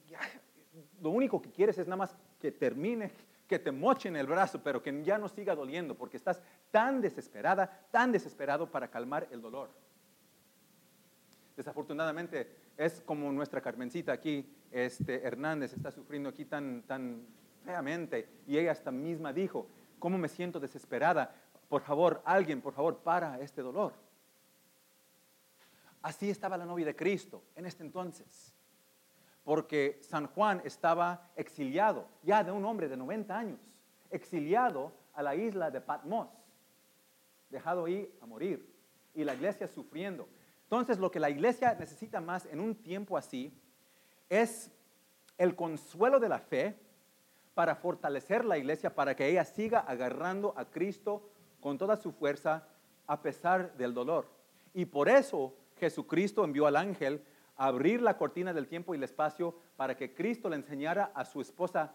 lo 1.01 1.09
único 1.09 1.41
que 1.41 1.51
quieres 1.51 1.77
es 1.77 1.87
nada 1.87 1.97
más 1.97 2.15
que 2.39 2.51
termine, 2.51 3.11
que 3.47 3.59
te 3.59 3.71
mochen 3.71 4.15
el 4.15 4.27
brazo, 4.27 4.61
pero 4.61 4.83
que 4.83 5.03
ya 5.03 5.17
no 5.17 5.29
siga 5.29 5.55
doliendo, 5.55 5.95
porque 5.95 6.17
estás 6.17 6.41
tan 6.71 7.01
desesperada, 7.01 7.87
tan 7.91 8.11
desesperado 8.11 8.69
para 8.69 8.89
calmar 8.89 9.27
el 9.31 9.41
dolor. 9.41 9.69
Desafortunadamente 11.55 12.55
es 12.77 13.01
como 13.01 13.31
nuestra 13.31 13.61
Carmencita 13.61 14.11
aquí, 14.11 14.47
este 14.71 15.25
Hernández 15.25 15.73
está 15.73 15.91
sufriendo 15.91 16.29
aquí 16.29 16.45
tan, 16.45 16.83
tan 16.83 17.25
feamente 17.63 18.29
y 18.45 18.57
ella 18.57 18.71
hasta 18.71 18.91
misma 18.91 19.33
dijo, 19.33 19.67
¿cómo 19.97 20.17
me 20.17 20.27
siento 20.27 20.59
desesperada? 20.59 21.33
Por 21.67 21.81
favor, 21.81 22.21
alguien, 22.25 22.61
por 22.61 22.73
favor, 22.73 22.99
para 22.99 23.39
este 23.39 23.61
dolor. 23.61 23.93
Así 26.01 26.29
estaba 26.29 26.57
la 26.57 26.65
novia 26.65 26.85
de 26.85 26.95
Cristo 26.95 27.43
en 27.55 27.65
este 27.65 27.83
entonces, 27.83 28.53
porque 29.47 29.97
San 30.01 30.27
Juan 30.27 30.61
estaba 30.65 31.31
exiliado, 31.37 32.05
ya 32.21 32.43
de 32.43 32.51
un 32.51 32.65
hombre 32.65 32.89
de 32.89 32.97
90 32.97 33.33
años, 33.33 33.59
exiliado 34.11 34.91
a 35.13 35.23
la 35.23 35.35
isla 35.35 35.71
de 35.71 35.79
Patmos, 35.79 36.27
dejado 37.49 37.85
ahí 37.85 38.13
a 38.19 38.25
morir, 38.25 38.69
y 39.15 39.23
la 39.23 39.35
iglesia 39.35 39.69
sufriendo. 39.69 40.27
Entonces, 40.63 40.99
lo 40.99 41.09
que 41.09 41.21
la 41.21 41.29
iglesia 41.29 41.73
necesita 41.79 42.19
más 42.19 42.45
en 42.47 42.59
un 42.59 42.75
tiempo 42.75 43.15
así 43.15 43.57
es 44.27 44.69
el 45.37 45.55
consuelo 45.55 46.19
de 46.19 46.27
la 46.27 46.39
fe 46.39 46.77
para 47.53 47.73
fortalecer 47.77 48.43
la 48.43 48.57
iglesia, 48.57 48.93
para 48.93 49.15
que 49.15 49.29
ella 49.29 49.45
siga 49.45 49.79
agarrando 49.79 50.53
a 50.57 50.65
Cristo 50.65 51.29
con 51.61 51.77
toda 51.77 51.95
su 51.95 52.11
fuerza 52.11 52.67
a 53.05 53.21
pesar 53.21 53.77
del 53.77 53.93
dolor. 53.93 54.27
Y 54.73 54.83
por 54.83 55.07
eso 55.07 55.55
Jesucristo 55.77 56.43
envió 56.43 56.67
al 56.67 56.75
ángel 56.75 57.23
abrir 57.57 58.01
la 58.01 58.17
cortina 58.17 58.53
del 58.53 58.67
tiempo 58.67 58.93
y 58.93 58.97
el 58.97 59.03
espacio 59.03 59.55
para 59.75 59.95
que 59.97 60.13
Cristo 60.13 60.49
le 60.49 60.55
enseñara 60.55 61.11
a 61.13 61.25
su 61.25 61.41
esposa, 61.41 61.93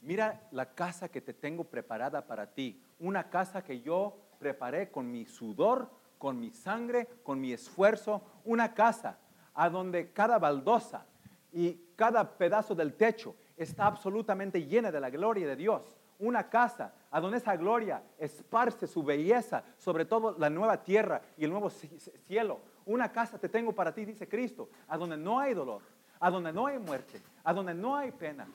mira 0.00 0.40
la 0.52 0.74
casa 0.74 1.08
que 1.08 1.20
te 1.20 1.34
tengo 1.34 1.64
preparada 1.64 2.26
para 2.26 2.46
ti, 2.46 2.82
una 3.00 3.28
casa 3.30 3.62
que 3.62 3.80
yo 3.80 4.16
preparé 4.38 4.90
con 4.90 5.10
mi 5.10 5.26
sudor, 5.26 5.90
con 6.18 6.38
mi 6.38 6.50
sangre, 6.50 7.06
con 7.22 7.40
mi 7.40 7.52
esfuerzo, 7.52 8.22
una 8.44 8.74
casa 8.74 9.18
a 9.54 9.68
donde 9.68 10.12
cada 10.12 10.38
baldosa 10.38 11.06
y 11.52 11.80
cada 11.96 12.36
pedazo 12.36 12.74
del 12.74 12.94
techo 12.94 13.34
está 13.56 13.86
absolutamente 13.86 14.64
llena 14.66 14.92
de 14.92 15.00
la 15.00 15.10
gloria 15.10 15.46
de 15.48 15.56
Dios. 15.56 15.82
Una 16.20 16.48
casa 16.48 16.92
a 17.10 17.20
donde 17.20 17.38
esa 17.38 17.56
gloria 17.56 18.02
esparce 18.18 18.86
su 18.86 19.02
belleza 19.02 19.62
sobre 19.76 20.04
todo 20.04 20.36
la 20.38 20.50
nueva 20.50 20.82
tierra 20.82 21.22
y 21.36 21.44
el 21.44 21.50
nuevo 21.50 21.68
ci- 21.70 21.88
cielo. 22.26 22.60
Una 22.88 23.12
casa 23.12 23.38
te 23.38 23.50
tengo 23.50 23.74
para 23.74 23.92
ti, 23.92 24.06
dice 24.06 24.26
Cristo, 24.26 24.70
a 24.88 24.96
donde 24.96 25.18
no 25.18 25.38
hay 25.38 25.52
dolor, 25.52 25.82
a 26.18 26.30
donde 26.30 26.50
no 26.54 26.66
hay 26.66 26.78
muerte, 26.78 27.20
a 27.44 27.52
donde 27.52 27.74
no 27.74 27.94
hay 27.94 28.10
pena, 28.12 28.48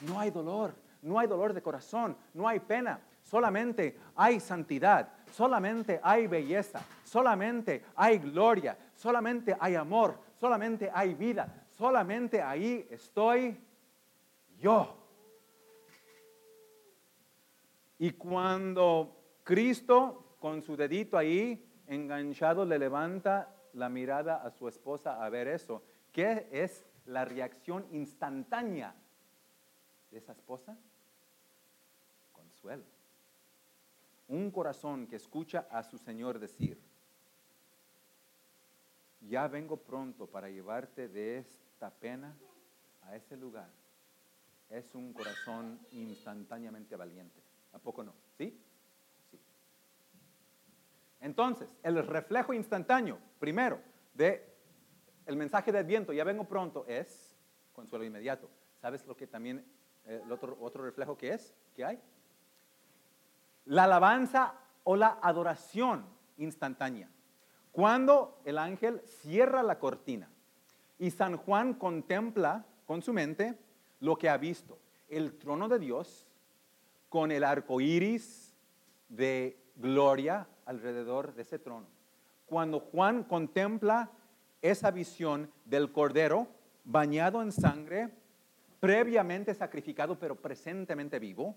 no 0.00 0.18
hay 0.18 0.32
dolor, 0.32 0.74
no 1.02 1.20
hay 1.20 1.28
dolor 1.28 1.52
de 1.52 1.62
corazón, 1.62 2.16
no 2.34 2.48
hay 2.48 2.58
pena, 2.58 2.98
solamente 3.22 3.96
hay 4.16 4.40
santidad, 4.40 5.08
solamente 5.30 6.00
hay 6.02 6.26
belleza, 6.26 6.84
solamente 7.04 7.84
hay 7.94 8.18
gloria, 8.18 8.76
solamente 8.96 9.56
hay 9.60 9.76
amor, 9.76 10.18
solamente 10.34 10.90
hay 10.92 11.14
vida, 11.14 11.46
solamente 11.78 12.42
ahí 12.42 12.88
estoy 12.90 13.56
yo. 14.58 14.96
Y 18.00 18.10
cuando 18.10 19.16
Cristo 19.44 20.34
con 20.40 20.60
su 20.60 20.76
dedito 20.76 21.16
ahí 21.16 21.64
enganchado 21.86 22.64
le 22.64 22.80
levanta 22.80 23.52
la 23.76 23.88
mirada 23.90 24.36
a 24.36 24.50
su 24.50 24.68
esposa 24.68 25.22
a 25.22 25.28
ver 25.28 25.48
eso, 25.48 25.82
¿qué 26.10 26.48
es 26.50 26.84
la 27.04 27.24
reacción 27.24 27.86
instantánea 27.92 28.94
de 30.10 30.18
esa 30.18 30.32
esposa? 30.32 30.76
Consuelo. 32.32 32.84
un 34.28 34.50
corazón 34.50 35.06
que 35.06 35.16
escucha 35.16 35.68
a 35.70 35.84
su 35.84 35.98
Señor 35.98 36.38
decir, 36.38 36.80
ya 39.20 39.46
vengo 39.46 39.76
pronto 39.76 40.26
para 40.26 40.48
llevarte 40.48 41.08
de 41.08 41.38
esta 41.38 41.90
pena 41.90 42.34
a 43.02 43.14
ese 43.14 43.36
lugar, 43.36 43.70
es 44.70 44.94
un 44.94 45.12
corazón 45.12 45.78
instantáneamente 45.92 46.96
valiente. 46.96 47.40
¿A 47.72 47.78
poco 47.78 48.02
no? 48.02 48.14
¿Sí? 48.36 48.58
Entonces, 51.26 51.68
el 51.82 52.06
reflejo 52.06 52.54
instantáneo, 52.54 53.18
primero, 53.40 53.80
de 54.14 54.48
el 55.26 55.34
mensaje 55.34 55.72
de 55.72 55.80
Adviento, 55.80 56.12
ya 56.12 56.22
vengo 56.22 56.44
pronto, 56.44 56.84
es 56.86 57.36
consuelo 57.72 58.04
inmediato. 58.04 58.48
¿Sabes 58.80 59.04
lo 59.08 59.16
que 59.16 59.26
también, 59.26 59.66
eh, 60.04 60.22
el 60.24 60.30
otro, 60.30 60.56
otro 60.60 60.84
reflejo 60.84 61.18
que 61.18 61.34
es? 61.34 61.52
¿Qué 61.74 61.84
hay? 61.84 62.00
La 63.64 63.84
alabanza 63.84 64.54
o 64.84 64.94
la 64.94 65.18
adoración 65.20 66.06
instantánea. 66.36 67.10
Cuando 67.72 68.40
el 68.44 68.56
ángel 68.56 69.02
cierra 69.04 69.64
la 69.64 69.80
cortina 69.80 70.30
y 70.96 71.10
San 71.10 71.38
Juan 71.38 71.74
contempla 71.74 72.64
con 72.86 73.02
su 73.02 73.12
mente 73.12 73.58
lo 73.98 74.16
que 74.16 74.28
ha 74.28 74.36
visto, 74.36 74.78
el 75.08 75.36
trono 75.38 75.68
de 75.68 75.80
Dios 75.80 76.28
con 77.08 77.32
el 77.32 77.42
arco 77.42 77.80
iris 77.80 78.56
de 79.08 79.65
gloria 79.76 80.46
alrededor 80.64 81.34
de 81.34 81.42
ese 81.42 81.58
trono. 81.58 81.86
Cuando 82.46 82.80
Juan 82.80 83.24
contempla 83.24 84.10
esa 84.62 84.90
visión 84.90 85.50
del 85.64 85.92
cordero 85.92 86.48
bañado 86.84 87.42
en 87.42 87.52
sangre, 87.52 88.10
previamente 88.80 89.54
sacrificado 89.54 90.18
pero 90.18 90.36
presentemente 90.36 91.18
vivo, 91.18 91.56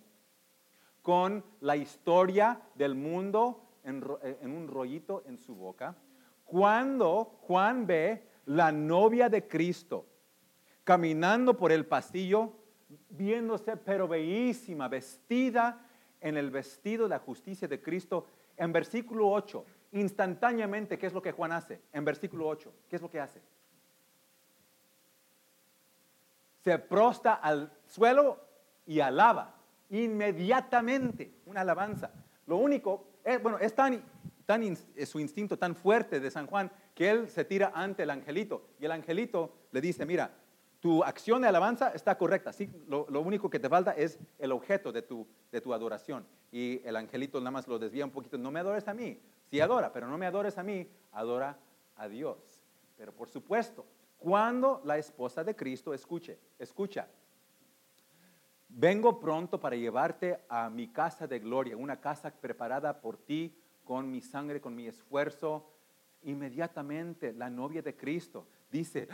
con 1.01 1.43
la 1.61 1.75
historia 1.75 2.61
del 2.75 2.95
mundo 2.95 3.63
en, 3.83 4.03
en, 4.41 4.51
un 4.51 4.67
rollito 4.67 5.23
en 5.25 5.37
su 5.37 5.55
boca, 5.55 5.95
cuando 6.45 7.37
Juan 7.41 7.87
ve 7.87 8.27
la 8.45 8.71
novia 8.71 9.29
de 9.29 9.47
Cristo 9.47 10.05
caminando 10.83 11.55
por 11.55 11.71
el 11.71 11.85
pasillo, 11.85 12.53
viéndose 13.09 13.77
pero 13.77 14.07
bellísima, 14.07 14.87
vestida 14.87 15.88
en 16.21 16.37
el 16.37 16.51
vestido 16.51 17.03
de 17.03 17.09
la 17.09 17.19
justicia 17.19 17.67
de 17.67 17.81
Cristo, 17.81 18.27
en 18.57 18.71
versículo 18.71 19.29
8, 19.29 19.65
instantáneamente, 19.93 20.97
¿qué 20.97 21.07
es 21.07 21.13
lo 21.13 21.21
que 21.21 21.31
Juan 21.31 21.51
hace? 21.51 21.81
En 21.93 22.05
versículo 22.05 22.47
8, 22.47 22.71
¿qué 22.89 22.95
es 22.95 23.01
lo 23.01 23.09
que 23.09 23.19
hace? 23.19 23.41
Se 26.63 26.77
prosta 26.77 27.35
al 27.35 27.71
suelo 27.87 28.39
y 28.85 28.99
alaba 28.99 29.55
inmediatamente 29.89 31.31
una 31.45 31.61
alabanza. 31.61 32.11
Lo 32.45 32.57
único, 32.57 33.07
es, 33.23 33.41
bueno, 33.41 33.57
es 33.59 33.73
tan, 33.73 34.03
tan 34.45 34.63
es 34.63 35.09
su 35.09 35.19
instinto 35.19 35.57
tan 35.57 35.75
fuerte 35.75 36.19
de 36.19 36.31
San 36.31 36.47
Juan 36.47 36.71
que 36.93 37.09
él 37.09 37.29
se 37.29 37.45
tira 37.45 37.71
ante 37.73 38.03
el 38.03 38.09
angelito 38.09 38.69
y 38.79 38.85
el 38.85 38.91
angelito 38.91 39.53
le 39.71 39.81
dice, 39.81 40.05
mira, 40.05 40.31
tu 40.79 41.03
acción 41.03 41.41
de 41.41 41.47
alabanza 41.47 41.89
está 41.89 42.17
correcta, 42.17 42.53
¿sí? 42.53 42.69
lo, 42.87 43.05
único 43.21 43.49
que 43.49 43.59
te 43.59 43.67
falta 43.67 43.91
es 43.91 44.17
el 44.37 44.51
objeto 44.51 44.91
de 44.91 45.01
tu, 45.01 45.27
de 45.51 45.59
tu 45.59 45.73
adoración. 45.73 46.25
Y 46.51 46.81
el 46.85 46.95
angelito 46.95 47.39
nada 47.39 47.51
más 47.51 47.67
lo 47.67 47.77
desvía 47.77 48.05
un 48.05 48.11
poquito, 48.11 48.37
no 48.37 48.49
me 48.49 48.61
adores 48.61 48.87
a 48.87 48.93
mí, 48.93 49.19
sí 49.49 49.59
adora, 49.59 49.91
pero 49.91 50.07
no 50.07 50.17
me 50.17 50.25
adores 50.25 50.57
a 50.57 50.63
mí, 50.63 50.89
adora 51.11 51.57
a 51.95 52.07
Dios. 52.07 52.37
Pero 52.97 53.11
por 53.13 53.29
supuesto, 53.29 53.85
cuando 54.17 54.81
la 54.85 54.97
esposa 54.97 55.43
de 55.43 55.55
Cristo 55.55 55.93
escuche, 55.93 56.39
escucha, 56.57 57.07
vengo 58.69 59.19
pronto 59.19 59.59
para 59.59 59.75
llevarte 59.75 60.39
a 60.47 60.69
mi 60.69 60.87
casa 60.87 61.27
de 61.27 61.39
gloria, 61.39 61.75
una 61.75 61.99
casa 61.99 62.31
preparada 62.31 63.01
por 63.01 63.17
ti 63.17 63.53
con 63.83 64.09
mi 64.09 64.21
sangre, 64.21 64.61
con 64.61 64.75
mi 64.75 64.87
esfuerzo, 64.87 65.71
inmediatamente 66.23 67.33
la 67.33 67.49
novia 67.49 67.81
de 67.81 67.95
Cristo 67.95 68.47
dice, 68.71 69.07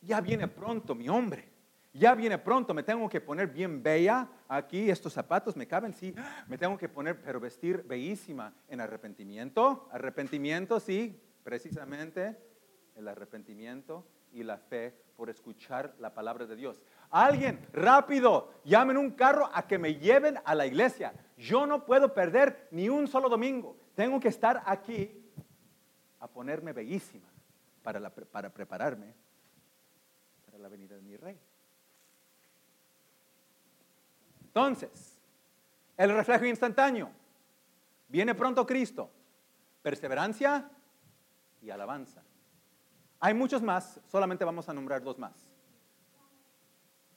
ya 0.00 0.20
viene 0.20 0.48
pronto 0.48 0.94
mi 0.94 1.08
hombre, 1.08 1.48
ya 1.92 2.14
viene 2.14 2.38
pronto, 2.38 2.74
me 2.74 2.82
tengo 2.82 3.08
que 3.08 3.20
poner 3.20 3.48
bien 3.48 3.82
bella. 3.82 4.28
Aquí, 4.46 4.90
estos 4.90 5.12
zapatos 5.12 5.56
me 5.56 5.66
caben, 5.66 5.92
sí, 5.94 6.14
me 6.46 6.56
tengo 6.58 6.76
que 6.78 6.88
poner, 6.88 7.20
pero 7.20 7.40
vestir 7.40 7.82
bellísima. 7.82 8.54
En 8.68 8.80
arrepentimiento, 8.80 9.88
arrepentimiento, 9.90 10.80
sí, 10.80 11.20
precisamente 11.42 12.36
el 12.94 13.08
arrepentimiento 13.08 14.06
y 14.32 14.42
la 14.42 14.58
fe 14.58 14.94
por 15.16 15.30
escuchar 15.30 15.94
la 15.98 16.14
palabra 16.14 16.46
de 16.46 16.56
Dios. 16.56 16.80
Alguien, 17.10 17.66
rápido, 17.72 18.52
llamen 18.64 18.96
un 18.96 19.12
carro 19.12 19.50
a 19.52 19.66
que 19.66 19.78
me 19.78 19.94
lleven 19.94 20.38
a 20.44 20.54
la 20.54 20.66
iglesia. 20.66 21.12
Yo 21.36 21.66
no 21.66 21.84
puedo 21.84 22.12
perder 22.12 22.68
ni 22.70 22.88
un 22.88 23.08
solo 23.08 23.28
domingo. 23.28 23.76
Tengo 23.94 24.20
que 24.20 24.28
estar 24.28 24.62
aquí 24.66 25.10
a 26.20 26.28
ponerme 26.28 26.72
bellísima 26.72 27.28
para, 27.82 28.10
para 28.10 28.52
prepararme 28.52 29.14
la 30.58 30.68
venida 30.68 30.96
de 30.96 31.02
mi 31.02 31.16
rey. 31.16 31.38
Entonces, 34.42 35.18
el 35.96 36.14
reflejo 36.14 36.46
instantáneo. 36.46 37.10
Viene 38.08 38.34
pronto 38.34 38.66
Cristo. 38.66 39.10
Perseverancia 39.82 40.70
y 41.60 41.70
alabanza. 41.70 42.22
Hay 43.20 43.34
muchos 43.34 43.62
más, 43.62 44.00
solamente 44.06 44.44
vamos 44.44 44.68
a 44.68 44.72
nombrar 44.72 45.02
dos 45.02 45.18
más. 45.18 45.32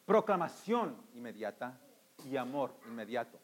Proclamación 0.05 0.97
inmediata 1.13 1.79
y 2.25 2.37
amor 2.37 2.75
inmediato. 2.87 3.39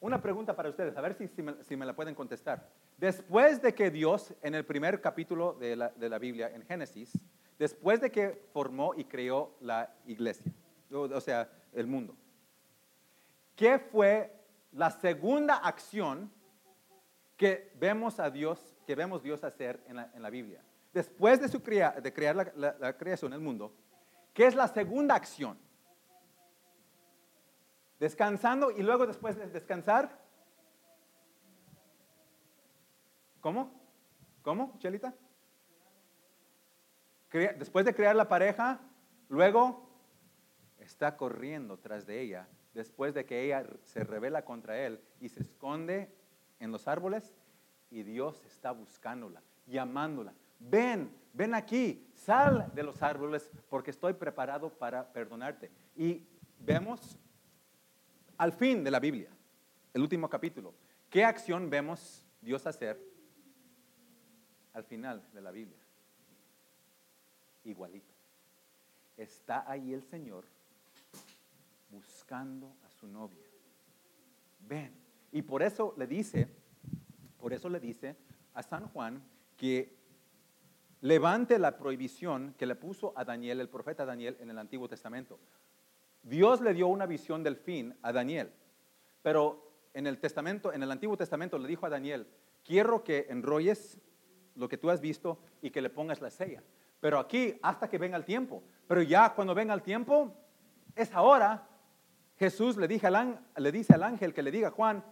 Una 0.00 0.20
pregunta 0.20 0.56
para 0.56 0.70
ustedes, 0.70 0.96
a 0.96 1.00
ver 1.02 1.14
si, 1.14 1.28
si, 1.28 1.76
me, 1.76 1.86
la 1.86 1.94
pueden 1.94 2.14
contestar. 2.14 2.66
Después 2.96 3.60
de 3.60 3.74
que 3.74 3.90
Dios, 3.90 4.34
en 4.42 4.54
el 4.54 4.64
primer 4.64 5.00
capítulo 5.00 5.52
de 5.54 5.76
la, 5.76 5.90
de 5.90 6.08
la 6.08 6.18
Biblia, 6.18 6.50
en 6.54 6.64
Génesis, 6.64 7.12
después 7.60 8.00
de 8.00 8.10
que 8.10 8.48
formó 8.54 8.94
y 8.94 9.04
creó 9.04 9.54
la 9.60 9.94
iglesia, 10.06 10.50
o 10.90 11.20
sea, 11.20 11.46
el 11.74 11.86
mundo, 11.86 12.16
¿qué 13.54 13.78
fue 13.78 14.34
la 14.72 14.90
segunda 14.90 15.56
acción 15.56 16.32
que 17.36 17.70
vemos 17.78 18.18
a 18.18 18.30
Dios, 18.30 18.74
que 18.86 18.94
vemos 18.94 19.22
Dios 19.22 19.44
hacer 19.44 19.78
en 19.86 20.22
la, 20.22 20.30
Biblia? 20.30 20.64
Después 20.94 21.38
de, 21.38 21.48
su 21.48 21.58
de 21.58 22.12
crear 22.14 22.34
la, 22.34 22.50
la, 22.56 22.76
la 22.80 22.96
creación 22.96 23.32
del 23.32 23.42
mundo, 23.42 23.74
¿qué 24.32 24.46
es 24.46 24.54
la 24.54 24.66
segunda 24.66 25.14
acción? 25.14 25.58
Descansando 27.98 28.70
y 28.70 28.82
luego 28.82 29.06
después 29.06 29.36
de 29.36 29.46
descansar. 29.48 30.18
¿Cómo? 33.42 33.70
¿Cómo, 34.40 34.78
Chelita? 34.78 35.14
Después 37.32 37.84
de 37.84 37.94
crear 37.94 38.16
la 38.16 38.28
pareja, 38.28 38.80
luego 39.28 39.88
está 40.78 41.16
corriendo 41.16 41.78
tras 41.78 42.06
de 42.06 42.20
ella, 42.20 42.48
después 42.74 43.14
de 43.14 43.24
que 43.24 43.44
ella 43.44 43.64
se 43.84 44.02
revela 44.02 44.44
contra 44.44 44.78
él 44.78 45.00
y 45.20 45.28
se 45.28 45.42
esconde 45.42 46.12
en 46.58 46.72
los 46.72 46.88
árboles 46.88 47.34
y 47.90 48.02
Dios 48.02 48.44
está 48.44 48.72
buscándola, 48.72 49.42
llamándola. 49.66 50.34
Ven, 50.58 51.14
ven 51.32 51.54
aquí, 51.54 52.10
sal 52.14 52.70
de 52.74 52.82
los 52.82 53.02
árboles 53.02 53.50
porque 53.68 53.90
estoy 53.90 54.14
preparado 54.14 54.70
para 54.70 55.12
perdonarte. 55.12 55.70
Y 55.96 56.26
vemos 56.58 57.18
al 58.36 58.52
fin 58.52 58.82
de 58.82 58.90
la 58.90 59.00
Biblia, 59.00 59.30
el 59.92 60.02
último 60.02 60.28
capítulo, 60.28 60.74
¿qué 61.08 61.24
acción 61.24 61.68
vemos 61.68 62.24
Dios 62.40 62.66
hacer 62.66 63.00
al 64.72 64.84
final 64.84 65.22
de 65.32 65.40
la 65.40 65.50
Biblia? 65.50 65.79
Igualito. 67.64 68.14
Está 69.16 69.70
ahí 69.70 69.92
el 69.92 70.02
Señor 70.02 70.44
buscando 71.90 72.74
a 72.84 72.90
su 72.90 73.06
novia. 73.06 73.46
Ven. 74.60 74.92
Y 75.32 75.42
por 75.42 75.62
eso 75.62 75.94
le 75.96 76.06
dice, 76.06 76.48
por 77.38 77.52
eso 77.52 77.68
le 77.68 77.80
dice 77.80 78.16
a 78.54 78.62
San 78.62 78.88
Juan 78.88 79.22
que 79.56 79.96
levante 81.00 81.58
la 81.58 81.76
prohibición 81.78 82.54
que 82.58 82.66
le 82.66 82.74
puso 82.74 83.12
a 83.16 83.24
Daniel, 83.24 83.60
el 83.60 83.68
profeta 83.68 84.04
Daniel, 84.04 84.36
en 84.40 84.50
el 84.50 84.58
Antiguo 84.58 84.88
Testamento. 84.88 85.38
Dios 86.22 86.60
le 86.60 86.74
dio 86.74 86.88
una 86.88 87.06
visión 87.06 87.42
del 87.42 87.56
fin 87.56 87.96
a 88.02 88.12
Daniel, 88.12 88.52
pero 89.22 89.70
en 89.94 90.06
el 90.06 90.18
Testamento, 90.18 90.72
en 90.72 90.82
el 90.82 90.90
Antiguo 90.90 91.16
Testamento 91.16 91.58
le 91.58 91.68
dijo 91.68 91.86
a 91.86 91.90
Daniel, 91.90 92.26
quiero 92.64 93.02
que 93.02 93.26
enrolles 93.30 93.98
lo 94.54 94.68
que 94.68 94.76
tú 94.76 94.90
has 94.90 95.00
visto 95.00 95.38
y 95.62 95.70
que 95.70 95.80
le 95.80 95.90
pongas 95.90 96.20
la 96.20 96.30
sella. 96.30 96.62
Pero 97.00 97.18
aquí, 97.18 97.58
hasta 97.62 97.88
que 97.88 97.98
venga 97.98 98.16
el 98.16 98.24
tiempo. 98.24 98.62
Pero 98.86 99.02
ya 99.02 99.34
cuando 99.34 99.54
venga 99.54 99.74
el 99.74 99.82
tiempo, 99.82 100.32
es 100.94 101.12
ahora. 101.14 101.66
Jesús 102.36 102.76
le, 102.76 102.88
dice 102.88 103.06
al 103.06 104.02
ángel 104.02 104.32
que 104.32 104.42
le 104.42 104.50
diga 104.50 104.68
a 104.68 104.70
Juan, 104.70 105.04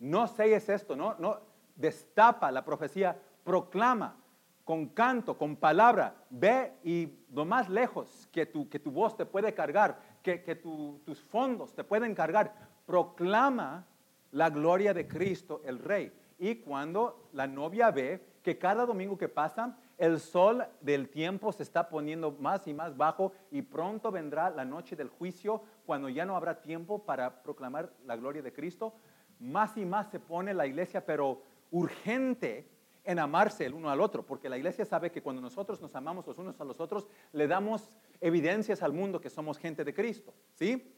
no 0.00 0.26
selles 0.26 0.68
esto, 0.68 0.96
no, 0.96 1.14
no, 1.18 1.38
destapa 1.76 2.50
la 2.50 2.64
profecía, 2.64 3.16
proclama 3.44 4.16
con 4.64 4.88
canto, 4.88 5.36
con 5.36 5.56
palabra, 5.56 6.14
ve 6.30 6.72
y 6.82 7.18
lo 7.32 7.44
más 7.44 7.68
lejos 7.68 8.28
que 8.32 8.46
tu, 8.46 8.68
que 8.68 8.78
tu 8.78 8.90
voz 8.90 9.16
te 9.16 9.26
puede 9.26 9.52
cargar, 9.54 10.00
que, 10.22 10.42
que 10.42 10.56
tus 10.56 11.20
fondos 11.30 11.74
te 11.74 11.84
pueden 11.84 12.14
cargar, 12.14 12.54
proclama 12.86 13.86
la 14.32 14.50
gloria 14.50 14.94
de 14.94 15.06
Cristo, 15.06 15.60
el 15.64 15.78
Rey. 15.78 16.12
Y 16.38 16.56
cuando 16.56 17.28
la 17.32 17.46
novia 17.46 17.90
ve 17.90 18.20
que 18.42 18.58
cada 18.58 18.86
domingo 18.86 19.16
que 19.16 19.28
pasa, 19.28 19.76
el 19.98 20.20
sol 20.20 20.64
del 20.80 21.08
tiempo 21.08 21.52
se 21.52 21.62
está 21.62 21.88
poniendo 21.88 22.32
más 22.32 22.66
y 22.66 22.74
más 22.74 22.96
bajo 22.96 23.32
y 23.50 23.62
pronto 23.62 24.10
vendrá 24.10 24.50
la 24.50 24.64
noche 24.64 24.96
del 24.96 25.08
juicio 25.08 25.62
cuando 25.86 26.08
ya 26.08 26.24
no 26.24 26.36
habrá 26.36 26.60
tiempo 26.60 27.04
para 27.04 27.42
proclamar 27.42 27.92
la 28.04 28.16
gloria 28.16 28.42
de 28.42 28.52
Cristo, 28.52 28.94
más 29.38 29.76
y 29.76 29.84
más 29.84 30.10
se 30.10 30.20
pone 30.20 30.54
la 30.54 30.66
iglesia, 30.66 31.04
pero 31.04 31.42
urgente 31.70 32.68
en 33.04 33.18
amarse 33.18 33.66
el 33.66 33.74
uno 33.74 33.90
al 33.90 34.00
otro, 34.00 34.24
porque 34.24 34.48
la 34.48 34.56
iglesia 34.56 34.84
sabe 34.86 35.10
que 35.12 35.22
cuando 35.22 35.42
nosotros 35.42 35.80
nos 35.80 35.94
amamos 35.94 36.26
los 36.26 36.38
unos 36.38 36.58
a 36.60 36.64
los 36.64 36.80
otros, 36.80 37.06
le 37.32 37.46
damos 37.46 37.98
evidencias 38.20 38.82
al 38.82 38.92
mundo 38.92 39.20
que 39.20 39.28
somos 39.28 39.58
gente 39.58 39.84
de 39.84 39.92
Cristo, 39.92 40.32
¿sí? 40.54 40.94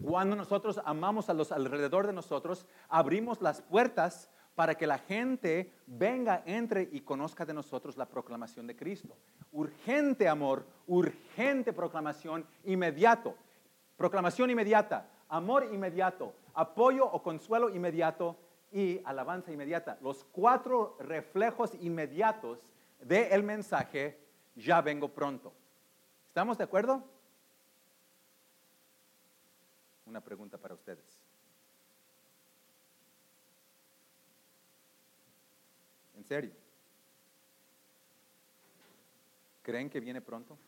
Cuando 0.00 0.36
nosotros 0.36 0.80
amamos 0.84 1.28
a 1.28 1.34
los 1.34 1.50
alrededor 1.50 2.06
de 2.06 2.12
nosotros, 2.12 2.66
abrimos 2.88 3.40
las 3.40 3.62
puertas 3.62 4.30
para 4.56 4.74
que 4.74 4.86
la 4.86 4.98
gente 4.98 5.70
venga, 5.86 6.42
entre 6.46 6.88
y 6.90 7.02
conozca 7.02 7.44
de 7.44 7.52
nosotros 7.52 7.96
la 7.96 8.06
proclamación 8.06 8.66
de 8.66 8.74
Cristo. 8.74 9.14
Urgente 9.52 10.28
amor, 10.28 10.66
urgente 10.88 11.74
proclamación 11.74 12.44
inmediato. 12.64 13.36
Proclamación 13.98 14.50
inmediata, 14.50 15.08
amor 15.28 15.68
inmediato, 15.70 16.34
apoyo 16.54 17.06
o 17.06 17.22
consuelo 17.22 17.68
inmediato 17.68 18.36
y 18.72 19.00
alabanza 19.04 19.52
inmediata. 19.52 19.98
Los 20.00 20.24
cuatro 20.24 20.96
reflejos 21.00 21.74
inmediatos 21.80 22.58
del 23.00 23.42
mensaje, 23.42 24.18
ya 24.54 24.80
vengo 24.80 25.08
pronto. 25.08 25.52
¿Estamos 26.26 26.56
de 26.56 26.64
acuerdo? 26.64 27.04
Una 30.06 30.22
pregunta 30.22 30.56
para 30.56 30.74
ustedes. 30.74 31.26
¿En 36.15 36.15
serio? 36.26 36.52
¿Creen 39.62 39.88
que 39.90 40.00
viene 40.00 40.20
pronto? 40.20 40.58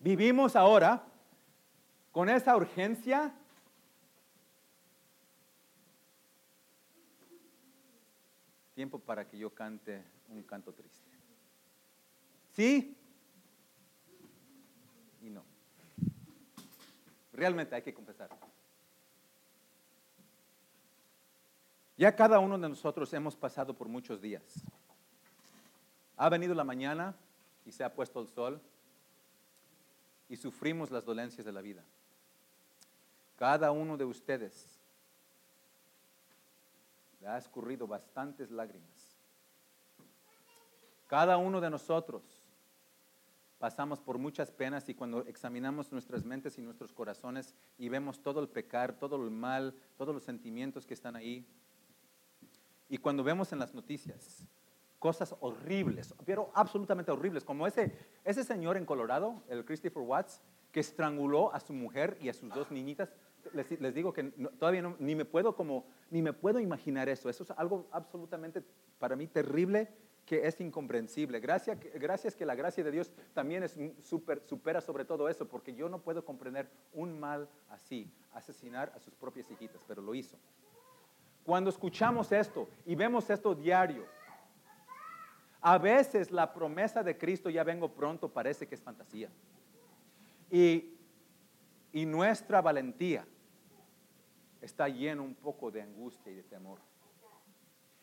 Vivimos 0.00 0.54
ahora 0.54 1.04
con 2.12 2.28
esa 2.28 2.56
urgencia 2.56 3.34
tiempo 8.74 9.00
para 9.00 9.26
que 9.26 9.36
yo 9.36 9.50
cante 9.50 10.04
un 10.28 10.44
canto 10.44 10.72
triste. 10.72 11.04
¿Sí? 12.52 12.96
Y 15.20 15.30
no. 15.30 15.42
Realmente 17.32 17.74
hay 17.74 17.82
que 17.82 17.92
confesar. 17.92 18.30
Ya 21.98 22.14
cada 22.14 22.38
uno 22.38 22.56
de 22.56 22.68
nosotros 22.68 23.12
hemos 23.12 23.34
pasado 23.34 23.74
por 23.74 23.88
muchos 23.88 24.22
días. 24.22 24.44
Ha 26.16 26.28
venido 26.28 26.54
la 26.54 26.62
mañana 26.62 27.16
y 27.66 27.72
se 27.72 27.82
ha 27.82 27.92
puesto 27.92 28.20
el 28.20 28.28
sol 28.28 28.60
y 30.28 30.36
sufrimos 30.36 30.92
las 30.92 31.04
dolencias 31.04 31.44
de 31.44 31.50
la 31.50 31.60
vida. 31.60 31.82
Cada 33.36 33.72
uno 33.72 33.96
de 33.96 34.04
ustedes 34.04 34.78
le 37.20 37.26
ha 37.26 37.36
escurrido 37.36 37.88
bastantes 37.88 38.52
lágrimas. 38.52 39.16
Cada 41.08 41.36
uno 41.36 41.60
de 41.60 41.68
nosotros 41.68 42.22
pasamos 43.58 43.98
por 43.98 44.18
muchas 44.18 44.52
penas 44.52 44.88
y 44.88 44.94
cuando 44.94 45.26
examinamos 45.26 45.90
nuestras 45.90 46.24
mentes 46.24 46.58
y 46.58 46.62
nuestros 46.62 46.92
corazones 46.92 47.56
y 47.76 47.88
vemos 47.88 48.22
todo 48.22 48.38
el 48.40 48.48
pecar, 48.48 48.92
todo 48.92 49.16
el 49.16 49.32
mal, 49.32 49.74
todos 49.96 50.14
los 50.14 50.22
sentimientos 50.22 50.86
que 50.86 50.94
están 50.94 51.16
ahí, 51.16 51.44
y 52.88 52.98
cuando 52.98 53.22
vemos 53.22 53.52
en 53.52 53.58
las 53.58 53.74
noticias 53.74 54.46
cosas 54.98 55.34
horribles, 55.40 56.14
pero 56.24 56.50
absolutamente 56.54 57.12
horribles, 57.12 57.44
como 57.44 57.66
ese, 57.66 57.92
ese 58.24 58.42
señor 58.44 58.76
en 58.76 58.84
Colorado, 58.84 59.42
el 59.48 59.64
Christopher 59.64 60.02
Watts, 60.02 60.40
que 60.72 60.80
estranguló 60.80 61.54
a 61.54 61.60
su 61.60 61.72
mujer 61.72 62.18
y 62.20 62.28
a 62.28 62.34
sus 62.34 62.50
dos 62.50 62.70
niñitas, 62.70 63.12
les, 63.52 63.94
digo 63.94 64.12
que 64.12 64.24
todavía 64.58 64.94
ni, 64.98 65.14
me 65.14 65.24
puedo 65.24 65.54
como, 65.54 65.86
ni 66.10 66.20
me 66.20 66.32
puedo 66.32 66.60
imaginar 66.60 67.08
eso. 67.08 67.30
Eso 67.30 67.44
es 67.44 67.50
algo 67.52 67.88
absolutamente 67.92 68.62
para 68.98 69.16
mí 69.16 69.26
terrible 69.26 69.88
que 70.26 70.46
es 70.46 70.60
incomprensible. 70.60 71.40
Gracias, 71.40 71.78
gracias 71.94 72.36
que 72.36 72.44
la 72.44 72.54
gracia 72.54 72.84
de 72.84 72.90
Dios 72.90 73.10
también 73.32 73.62
es 73.62 73.78
super, 74.02 74.42
supera 74.44 74.82
sobre 74.82 75.06
todo 75.06 75.28
eso, 75.28 75.48
porque 75.48 75.74
yo 75.74 75.88
no 75.88 76.02
puedo 76.02 76.24
comprender 76.24 76.68
un 76.92 77.18
mal 77.18 77.48
así, 77.70 78.12
asesinar 78.32 78.92
a 78.94 78.98
sus 78.98 79.14
propias 79.14 79.50
hijitas, 79.50 79.80
pero 79.88 80.02
lo 80.02 80.14
hizo. 80.14 80.36
Cuando 81.48 81.70
escuchamos 81.70 82.30
esto 82.30 82.68
y 82.84 82.94
vemos 82.94 83.30
esto 83.30 83.54
diario, 83.54 84.04
a 85.62 85.78
veces 85.78 86.30
la 86.30 86.52
promesa 86.52 87.02
de 87.02 87.16
Cristo 87.16 87.48
ya 87.48 87.64
vengo 87.64 87.88
pronto 87.90 88.28
parece 88.28 88.68
que 88.68 88.74
es 88.74 88.82
fantasía. 88.82 89.30
Y, 90.50 90.94
y 91.90 92.04
nuestra 92.04 92.60
valentía 92.60 93.26
está 94.60 94.90
lleno 94.90 95.22
un 95.22 95.34
poco 95.34 95.70
de 95.70 95.80
angustia 95.80 96.30
y 96.30 96.34
de 96.34 96.42
temor. 96.42 96.80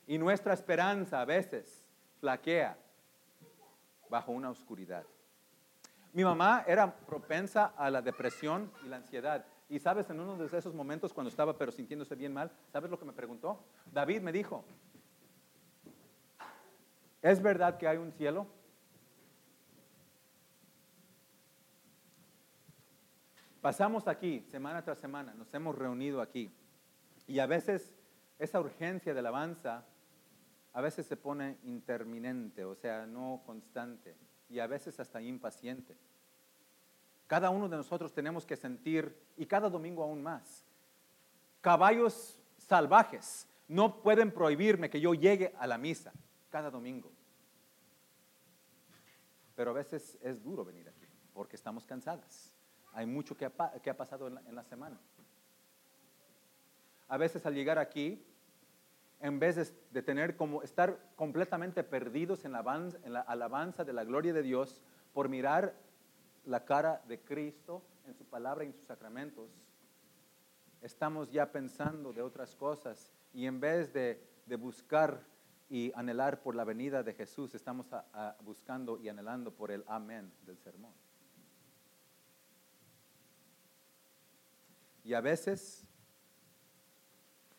Y 0.08 0.18
nuestra 0.18 0.56
esperanza 0.56 1.22
a 1.22 1.26
veces 1.26 1.88
flaquea 2.20 2.76
bajo 4.10 4.32
una 4.32 4.50
oscuridad. 4.50 5.06
Mi 6.14 6.24
mamá 6.24 6.64
era 6.66 6.92
propensa 6.92 7.76
a 7.78 7.92
la 7.92 8.02
depresión 8.02 8.72
y 8.84 8.88
la 8.88 8.96
ansiedad. 8.96 9.46
Y 9.68 9.80
sabes, 9.80 10.10
en 10.10 10.20
uno 10.20 10.38
de 10.38 10.58
esos 10.58 10.74
momentos 10.74 11.14
cuando 11.14 11.30
estaba 11.30 11.58
pero 11.58 11.72
sintiéndose 11.72 12.16
bien 12.16 12.34
mal, 12.34 12.52
¿sabes 12.72 12.92
lo 12.92 13.00
que 13.00 13.06
me 13.06 13.14
preguntó? 13.14 13.64
David 13.92 14.22
me 14.22 14.32
dijo, 14.32 14.64
¿es 17.22 17.42
verdad 17.42 17.78
que 17.78 17.88
hay 17.88 17.98
un 17.98 18.12
cielo? 18.12 18.48
Pasamos 23.62 24.08
aquí 24.08 24.46
semana 24.52 24.84
tras 24.84 25.00
semana, 25.00 25.34
nos 25.34 25.52
hemos 25.52 25.76
reunido 25.76 26.22
aquí 26.22 26.54
y 27.26 27.40
a 27.40 27.48
veces 27.48 27.96
esa 28.38 28.60
urgencia 28.60 29.14
de 29.14 29.20
alabanza 29.20 29.84
a 30.74 30.82
veces 30.82 31.08
se 31.08 31.18
pone 31.18 31.58
interminente, 31.64 32.64
o 32.64 32.76
sea, 32.76 33.08
no 33.08 33.42
constante 33.44 34.16
y 34.50 34.60
a 34.60 34.68
veces 34.68 35.00
hasta 35.00 35.20
impaciente. 35.22 35.98
Cada 37.28 37.50
uno 37.50 37.68
de 37.68 37.78
nosotros 37.78 38.14
tenemos 38.14 38.46
que 38.46 38.56
sentir, 38.56 39.16
y 39.38 39.46
cada 39.46 39.70
domingo 39.70 40.04
aún 40.04 40.22
más, 40.22 40.64
caballos 41.62 42.40
salvajes 42.58 43.48
no 43.68 44.02
pueden 44.02 44.32
prohibirme 44.32 44.90
que 44.90 45.02
yo 45.02 45.14
llegue 45.14 45.54
a 45.58 45.66
la 45.66 45.78
misa 45.78 46.14
cada 46.52 46.70
domingo. 46.70 47.12
Pero 49.56 49.72
a 49.72 49.74
veces 49.74 50.18
es 50.22 50.44
duro 50.44 50.64
venir 50.64 50.88
aquí 50.88 51.06
porque 51.34 51.56
estamos 51.56 51.86
cansadas. 51.86 52.54
Hay 52.94 53.06
mucho 53.06 53.36
que 53.36 53.46
ha, 53.46 53.50
pasado 53.98 54.28
en 54.28 54.56
la, 54.56 54.64
semana. 54.64 54.98
A 57.10 57.18
veces 57.18 57.46
al 57.46 57.54
llegar 57.54 57.78
aquí, 57.78 58.24
en 59.20 59.38
vez 59.38 59.74
de, 59.92 60.02
tener 60.02 60.38
como 60.38 60.62
estar 60.64 60.98
completamente 61.18 61.84
perdidos 61.84 62.46
en 62.46 62.54
la, 62.54 62.92
en 63.04 63.14
la 63.14 63.22
alabanza 63.22 63.84
de 63.84 63.92
la 63.92 64.06
gloria 64.06 64.32
de 64.32 64.44
Dios 64.44 64.82
por 65.14 65.28
mirar 65.28 65.76
la 66.46 66.66
cara 66.66 67.02
de 67.08 67.20
Cristo 67.22 67.84
en 68.06 68.14
su 68.14 68.26
palabra 68.26 68.64
y 68.64 68.68
en 68.68 68.74
sus 68.74 68.86
sacramentos, 68.86 69.50
estamos 70.82 71.32
ya 71.32 71.52
pensando 71.52 72.14
de 72.14 72.22
otras 72.22 72.56
cosas 72.56 73.12
y 73.34 73.46
en 73.48 73.60
vez 73.60 73.92
de, 73.94 74.22
buscar 74.58 75.26
y 75.70 75.92
anhelar 75.96 76.42
por 76.42 76.56
la 76.56 76.64
venida 76.64 77.02
de 77.02 77.14
Jesús, 77.14 77.56
estamos 77.56 77.88
buscando 78.42 79.00
y 79.00 79.10
anhelando 79.10 79.52
por 79.52 79.72
el 79.72 79.84
amén 79.88 80.32
del 80.46 80.58
sermón. 80.58 80.94
Y 85.04 85.14
a 85.14 85.22
veces 85.22 85.86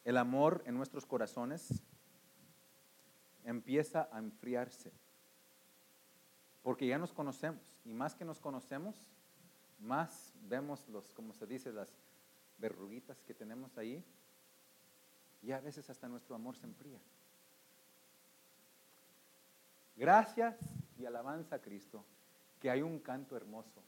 el 0.04 0.16
amor 0.16 0.62
en 0.66 0.76
nuestros 0.76 1.04
corazones 1.04 1.82
empieza 3.44 4.08
a 4.12 4.18
enfriarse. 4.18 4.92
Porque 6.62 6.86
ya 6.86 6.98
nos 6.98 7.12
conocemos. 7.12 7.75
Y 7.86 7.94
más 7.94 8.14
que 8.14 8.24
nos 8.24 8.40
conocemos, 8.40 8.96
más 9.78 10.32
vemos 10.48 10.86
los, 10.88 11.12
como 11.12 11.32
se 11.32 11.46
dice, 11.46 11.72
las 11.72 11.88
verruguitas 12.58 13.22
que 13.22 13.32
tenemos 13.32 13.78
ahí. 13.78 14.04
Y 15.42 15.52
a 15.52 15.60
veces 15.60 15.88
hasta 15.88 16.08
nuestro 16.08 16.34
amor 16.34 16.56
se 16.56 16.66
enfría. 16.66 16.98
Gracias 19.96 20.56
y 20.98 21.06
alabanza 21.06 21.56
a 21.56 21.58
Cristo 21.60 22.04
que 22.60 22.70
hay 22.70 22.82
un 22.82 22.98
canto 22.98 23.36
hermoso 23.36 23.80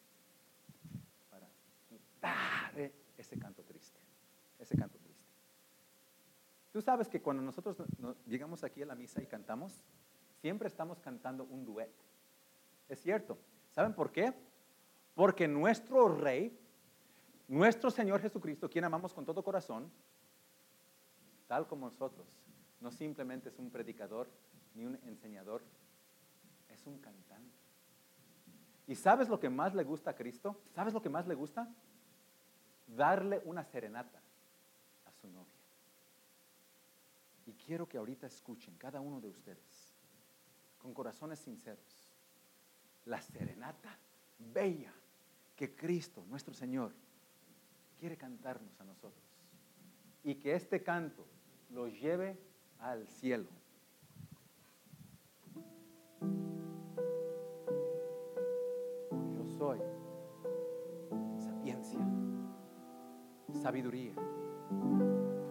para 1.30 1.46
quitar 1.88 2.92
ese 3.16 3.38
canto 3.38 3.62
triste, 3.62 3.98
ese 4.58 4.76
canto 4.76 4.96
triste. 4.98 5.24
Tú 6.72 6.80
sabes 6.80 7.08
que 7.08 7.20
cuando 7.20 7.42
nosotros 7.42 7.76
llegamos 8.26 8.62
aquí 8.62 8.82
a 8.82 8.86
la 8.86 8.94
misa 8.94 9.20
y 9.20 9.26
cantamos, 9.26 9.82
siempre 10.40 10.68
estamos 10.68 11.00
cantando 11.00 11.44
un 11.44 11.64
duet. 11.64 11.92
Es 12.88 13.00
cierto. 13.02 13.36
¿Saben 13.70 13.94
por 13.94 14.10
qué? 14.12 14.34
Porque 15.14 15.48
nuestro 15.48 16.08
rey 16.08 16.58
nuestro 17.48 17.90
Señor 17.90 18.20
Jesucristo, 18.20 18.68
quien 18.68 18.84
amamos 18.84 19.14
con 19.14 19.24
todo 19.24 19.42
corazón, 19.42 19.90
tal 21.46 21.66
como 21.66 21.86
nosotros, 21.86 22.26
no 22.80 22.90
simplemente 22.92 23.48
es 23.48 23.58
un 23.58 23.70
predicador 23.70 24.28
ni 24.74 24.84
un 24.84 24.96
enseñador, 25.06 25.62
es 26.68 26.86
un 26.86 26.98
cantante. 26.98 27.58
¿Y 28.86 28.94
sabes 28.94 29.28
lo 29.28 29.40
que 29.40 29.48
más 29.48 29.74
le 29.74 29.82
gusta 29.82 30.10
a 30.10 30.14
Cristo? 30.14 30.60
¿Sabes 30.74 30.92
lo 30.92 31.02
que 31.02 31.08
más 31.08 31.26
le 31.26 31.34
gusta? 31.34 31.68
Darle 32.86 33.40
una 33.44 33.64
serenata 33.64 34.20
a 35.06 35.12
su 35.12 35.26
novia. 35.28 35.52
Y 37.46 37.52
quiero 37.54 37.88
que 37.88 37.96
ahorita 37.96 38.26
escuchen, 38.26 38.76
cada 38.76 39.00
uno 39.00 39.20
de 39.20 39.28
ustedes, 39.28 39.94
con 40.78 40.92
corazones 40.92 41.38
sinceros, 41.38 41.97
la 43.08 43.20
serenata 43.20 43.98
bella 44.38 44.92
que 45.56 45.74
Cristo, 45.74 46.24
nuestro 46.28 46.54
Señor, 46.54 46.92
quiere 47.98 48.16
cantarnos 48.16 48.78
a 48.80 48.84
nosotros. 48.84 49.24
Y 50.22 50.36
que 50.36 50.54
este 50.54 50.82
canto 50.82 51.26
lo 51.70 51.88
lleve 51.88 52.38
al 52.78 53.06
cielo. 53.08 53.48
Yo 59.10 59.44
soy 59.56 59.80
sapiencia, 61.38 62.00
sabiduría, 63.62 64.14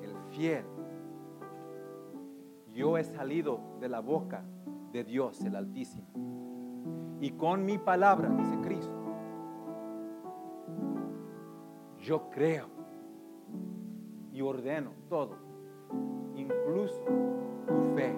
el 0.01 0.15
fiel. 0.31 0.65
Yo 2.73 2.97
he 2.97 3.03
salido 3.03 3.77
de 3.79 3.89
la 3.89 3.99
boca 3.99 4.45
de 4.91 5.03
Dios 5.03 5.41
el 5.41 5.55
Altísimo. 5.55 6.46
Y 7.19 7.31
con 7.31 7.65
mi 7.65 7.77
palabra, 7.77 8.29
dice 8.29 8.57
Cristo, 8.61 8.93
yo 11.99 12.29
creo 12.29 12.67
y 14.31 14.41
ordeno 14.41 14.91
todo, 15.09 15.35
incluso 16.35 17.03
tu 17.67 17.95
fe. 17.95 18.15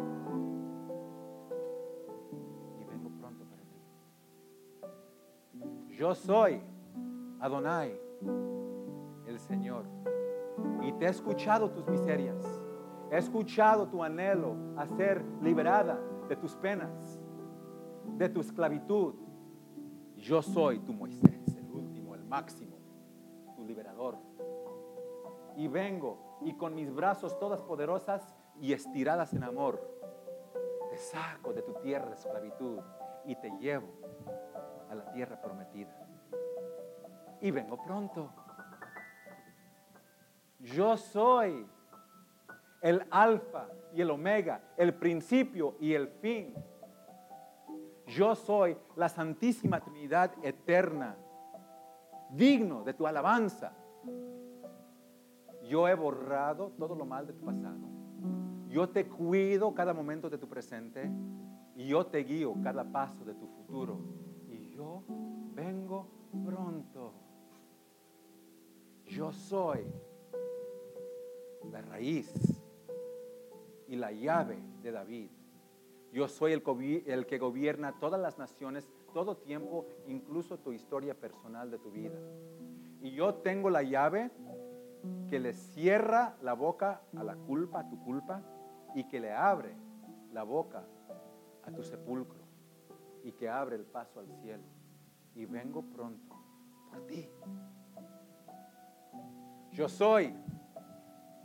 Y 2.79 2.83
vengo 2.83 3.09
pronto 3.19 3.45
para 3.45 3.63
ti. 3.63 3.79
Yo 5.95 6.13
soy 6.13 6.61
Adonai, 7.39 7.99
el 9.25 9.39
Señor, 9.39 9.85
y 10.81 10.91
te 10.93 11.05
he 11.05 11.09
escuchado 11.09 11.71
tus 11.71 11.87
miserias. 11.87 12.45
He 13.11 13.17
escuchado 13.17 13.87
tu 13.87 14.03
anhelo 14.03 14.55
a 14.77 14.85
ser 14.85 15.25
liberada 15.41 15.99
de 16.27 16.35
tus 16.35 16.55
penas, 16.57 17.18
de 18.05 18.29
tu 18.29 18.41
esclavitud. 18.41 19.15
Yo 20.15 20.41
soy 20.41 20.79
tu 20.79 20.93
Moisés, 20.93 21.55
el 21.55 21.71
último, 21.71 22.15
el 22.15 22.23
máximo 22.23 22.77
liberador. 23.65 24.17
Y 25.55 25.67
vengo 25.67 26.39
y 26.41 26.53
con 26.53 26.75
mis 26.75 26.93
brazos 26.93 27.37
todas 27.39 27.61
poderosas 27.61 28.35
y 28.59 28.73
estiradas 28.73 29.33
en 29.33 29.43
amor, 29.43 29.79
te 30.89 30.97
saco 30.97 31.53
de 31.53 31.61
tu 31.61 31.73
tierra 31.75 32.09
de 32.09 32.15
esclavitud 32.15 32.79
y 33.25 33.35
te 33.35 33.51
llevo 33.59 33.87
a 34.89 34.95
la 34.95 35.11
tierra 35.11 35.39
prometida. 35.41 35.95
Y 37.41 37.51
vengo 37.51 37.81
pronto. 37.81 38.33
Yo 40.59 40.97
soy 40.97 41.65
el 42.81 43.05
alfa 43.11 43.67
y 43.93 44.01
el 44.01 44.09
omega, 44.11 44.61
el 44.77 44.93
principio 44.93 45.75
y 45.79 45.93
el 45.93 46.07
fin. 46.07 46.53
Yo 48.09 48.35
soy 48.35 48.75
la 48.95 49.07
Santísima 49.07 49.79
Trinidad 49.79 50.31
eterna 50.43 51.15
digno 52.31 52.83
de 52.83 52.93
tu 52.93 53.05
alabanza. 53.05 53.73
Yo 55.63 55.87
he 55.87 55.93
borrado 55.93 56.71
todo 56.77 56.95
lo 56.95 57.05
mal 57.05 57.27
de 57.27 57.33
tu 57.33 57.45
pasado. 57.45 57.87
Yo 58.67 58.89
te 58.89 59.07
cuido 59.07 59.73
cada 59.75 59.93
momento 59.93 60.29
de 60.29 60.39
tu 60.39 60.47
presente 60.47 61.09
y 61.75 61.87
yo 61.87 62.05
te 62.07 62.19
guío 62.19 62.55
cada 62.63 62.83
paso 62.83 63.23
de 63.23 63.35
tu 63.35 63.47
futuro. 63.47 63.99
Y 64.47 64.71
yo 64.75 65.03
vengo 65.53 66.07
pronto. 66.45 67.13
Yo 69.05 69.31
soy 69.31 69.85
la 71.71 71.81
raíz 71.81 72.31
y 73.87 73.95
la 73.95 74.11
llave 74.11 74.57
de 74.81 74.91
David. 74.91 75.38
Yo 76.11 76.27
soy 76.27 76.53
el, 76.53 77.25
que 77.27 77.37
gobierna 77.37 77.99
todas 77.99 78.19
las 78.19 78.37
naciones 78.37 78.89
todo 79.13 79.37
tiempo, 79.37 79.85
incluso 80.07 80.57
tu 80.57 80.71
historia 80.71 81.13
personal 81.13 81.69
de 81.69 81.77
tu 81.77 81.91
vida. 81.91 82.17
Y 83.01 83.11
yo 83.11 83.35
tengo 83.35 83.69
la 83.69 83.83
llave 83.83 84.31
que 85.29 85.39
le 85.39 85.53
cierra 85.53 86.35
la 86.41 86.53
boca 86.53 87.01
a 87.15 87.23
la 87.23 87.35
culpa, 87.35 87.81
a 87.81 87.89
tu 87.89 88.03
culpa, 88.03 88.41
y 88.95 89.03
que 89.05 89.19
le 89.19 89.31
abre 89.31 89.75
la 90.33 90.43
boca 90.43 90.83
a 91.63 91.71
tu 91.71 91.83
sepulcro, 91.83 92.39
y 93.23 93.31
que 93.31 93.47
abre 93.47 93.75
el 93.75 93.85
paso 93.85 94.19
al 94.19 94.27
cielo. 94.41 94.63
Y 95.35 95.45
vengo 95.45 95.83
pronto 95.83 96.35
por 96.89 97.05
ti. 97.05 97.29
Yo 99.71 99.87
soy 99.87 100.35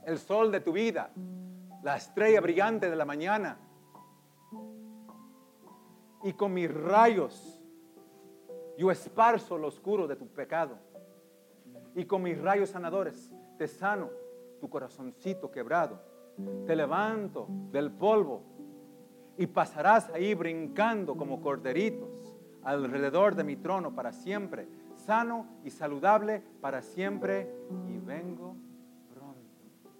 el 0.06 0.18
sol 0.18 0.50
de 0.50 0.60
tu 0.60 0.72
vida, 0.72 1.10
la 1.82 1.96
estrella 1.96 2.40
brillante 2.40 2.88
de 2.88 2.96
la 2.96 3.04
mañana. 3.04 3.58
Y 6.24 6.32
con 6.32 6.54
mis 6.54 6.72
rayos 6.72 7.60
yo 8.76 8.90
esparzo 8.90 9.56
lo 9.58 9.68
oscuro 9.68 10.08
de 10.08 10.16
tu 10.16 10.26
pecado. 10.26 10.76
Y 11.94 12.06
con 12.06 12.22
mis 12.22 12.40
rayos 12.40 12.70
sanadores 12.70 13.32
te 13.56 13.68
sano 13.68 14.10
tu 14.60 14.68
corazoncito 14.68 15.50
quebrado. 15.50 16.00
Te 16.66 16.74
levanto 16.74 17.46
del 17.70 17.92
polvo 17.92 18.42
y 19.36 19.46
pasarás 19.46 20.10
ahí 20.10 20.34
brincando 20.34 21.16
como 21.16 21.40
corderitos 21.40 22.34
alrededor 22.62 23.34
de 23.34 23.44
mi 23.44 23.56
trono 23.56 23.94
para 23.94 24.12
siempre, 24.12 24.66
sano 24.96 25.46
y 25.62 25.70
saludable 25.70 26.42
para 26.60 26.80
siempre. 26.80 27.54
Y 27.88 27.98
vengo 27.98 28.56
pronto. 29.12 29.90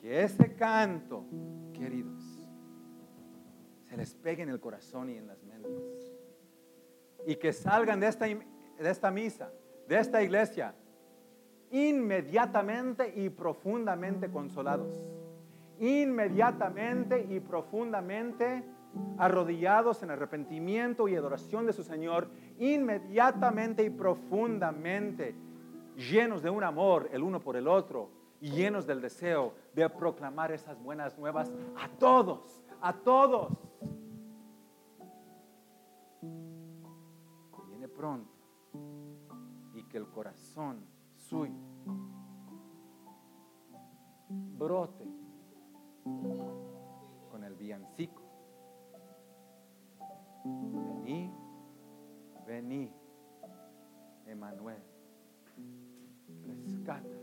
Que 0.00 0.22
ese 0.22 0.54
canto, 0.54 1.24
queridos, 1.80 2.22
se 3.88 3.96
les 3.96 4.14
pegue 4.14 4.42
en 4.42 4.50
el 4.50 4.60
corazón 4.60 5.08
y 5.08 5.16
en 5.16 5.26
las 5.26 5.42
mentes. 5.42 6.12
Y 7.26 7.36
que 7.36 7.52
salgan 7.52 8.00
de 8.00 8.08
esta, 8.08 8.26
de 8.26 8.90
esta 8.90 9.10
misa, 9.10 9.50
de 9.88 9.98
esta 9.98 10.22
iglesia, 10.22 10.74
inmediatamente 11.70 13.12
y 13.16 13.30
profundamente 13.30 14.30
consolados. 14.30 15.00
Inmediatamente 15.78 17.26
y 17.30 17.40
profundamente 17.40 18.62
arrodillados 19.16 20.02
en 20.02 20.10
arrepentimiento 20.10 21.08
y 21.08 21.16
adoración 21.16 21.64
de 21.64 21.72
su 21.72 21.82
Señor, 21.82 22.28
inmediatamente 22.58 23.84
y 23.84 23.90
profundamente 23.90 25.34
llenos 25.96 26.42
de 26.42 26.50
un 26.50 26.62
amor 26.62 27.08
el 27.12 27.22
uno 27.22 27.40
por 27.40 27.56
el 27.56 27.66
otro 27.66 28.19
y 28.40 28.50
llenos 28.50 28.86
del 28.86 29.00
deseo 29.00 29.54
de 29.74 29.88
proclamar 29.90 30.50
esas 30.50 30.82
buenas 30.82 31.18
nuevas 31.18 31.52
a 31.76 31.88
todos, 31.88 32.64
a 32.80 32.92
todos. 32.92 33.52
Viene 37.68 37.88
pronto 37.88 38.32
y 39.74 39.84
que 39.84 39.98
el 39.98 40.08
corazón 40.08 40.84
suyo 41.16 41.54
brote 44.30 45.04
con 47.30 47.44
el 47.44 47.54
villancico. 47.56 48.22
Vení, 50.44 51.30
vení, 52.46 52.92
Emanuel, 54.26 54.82
rescata 56.46 57.19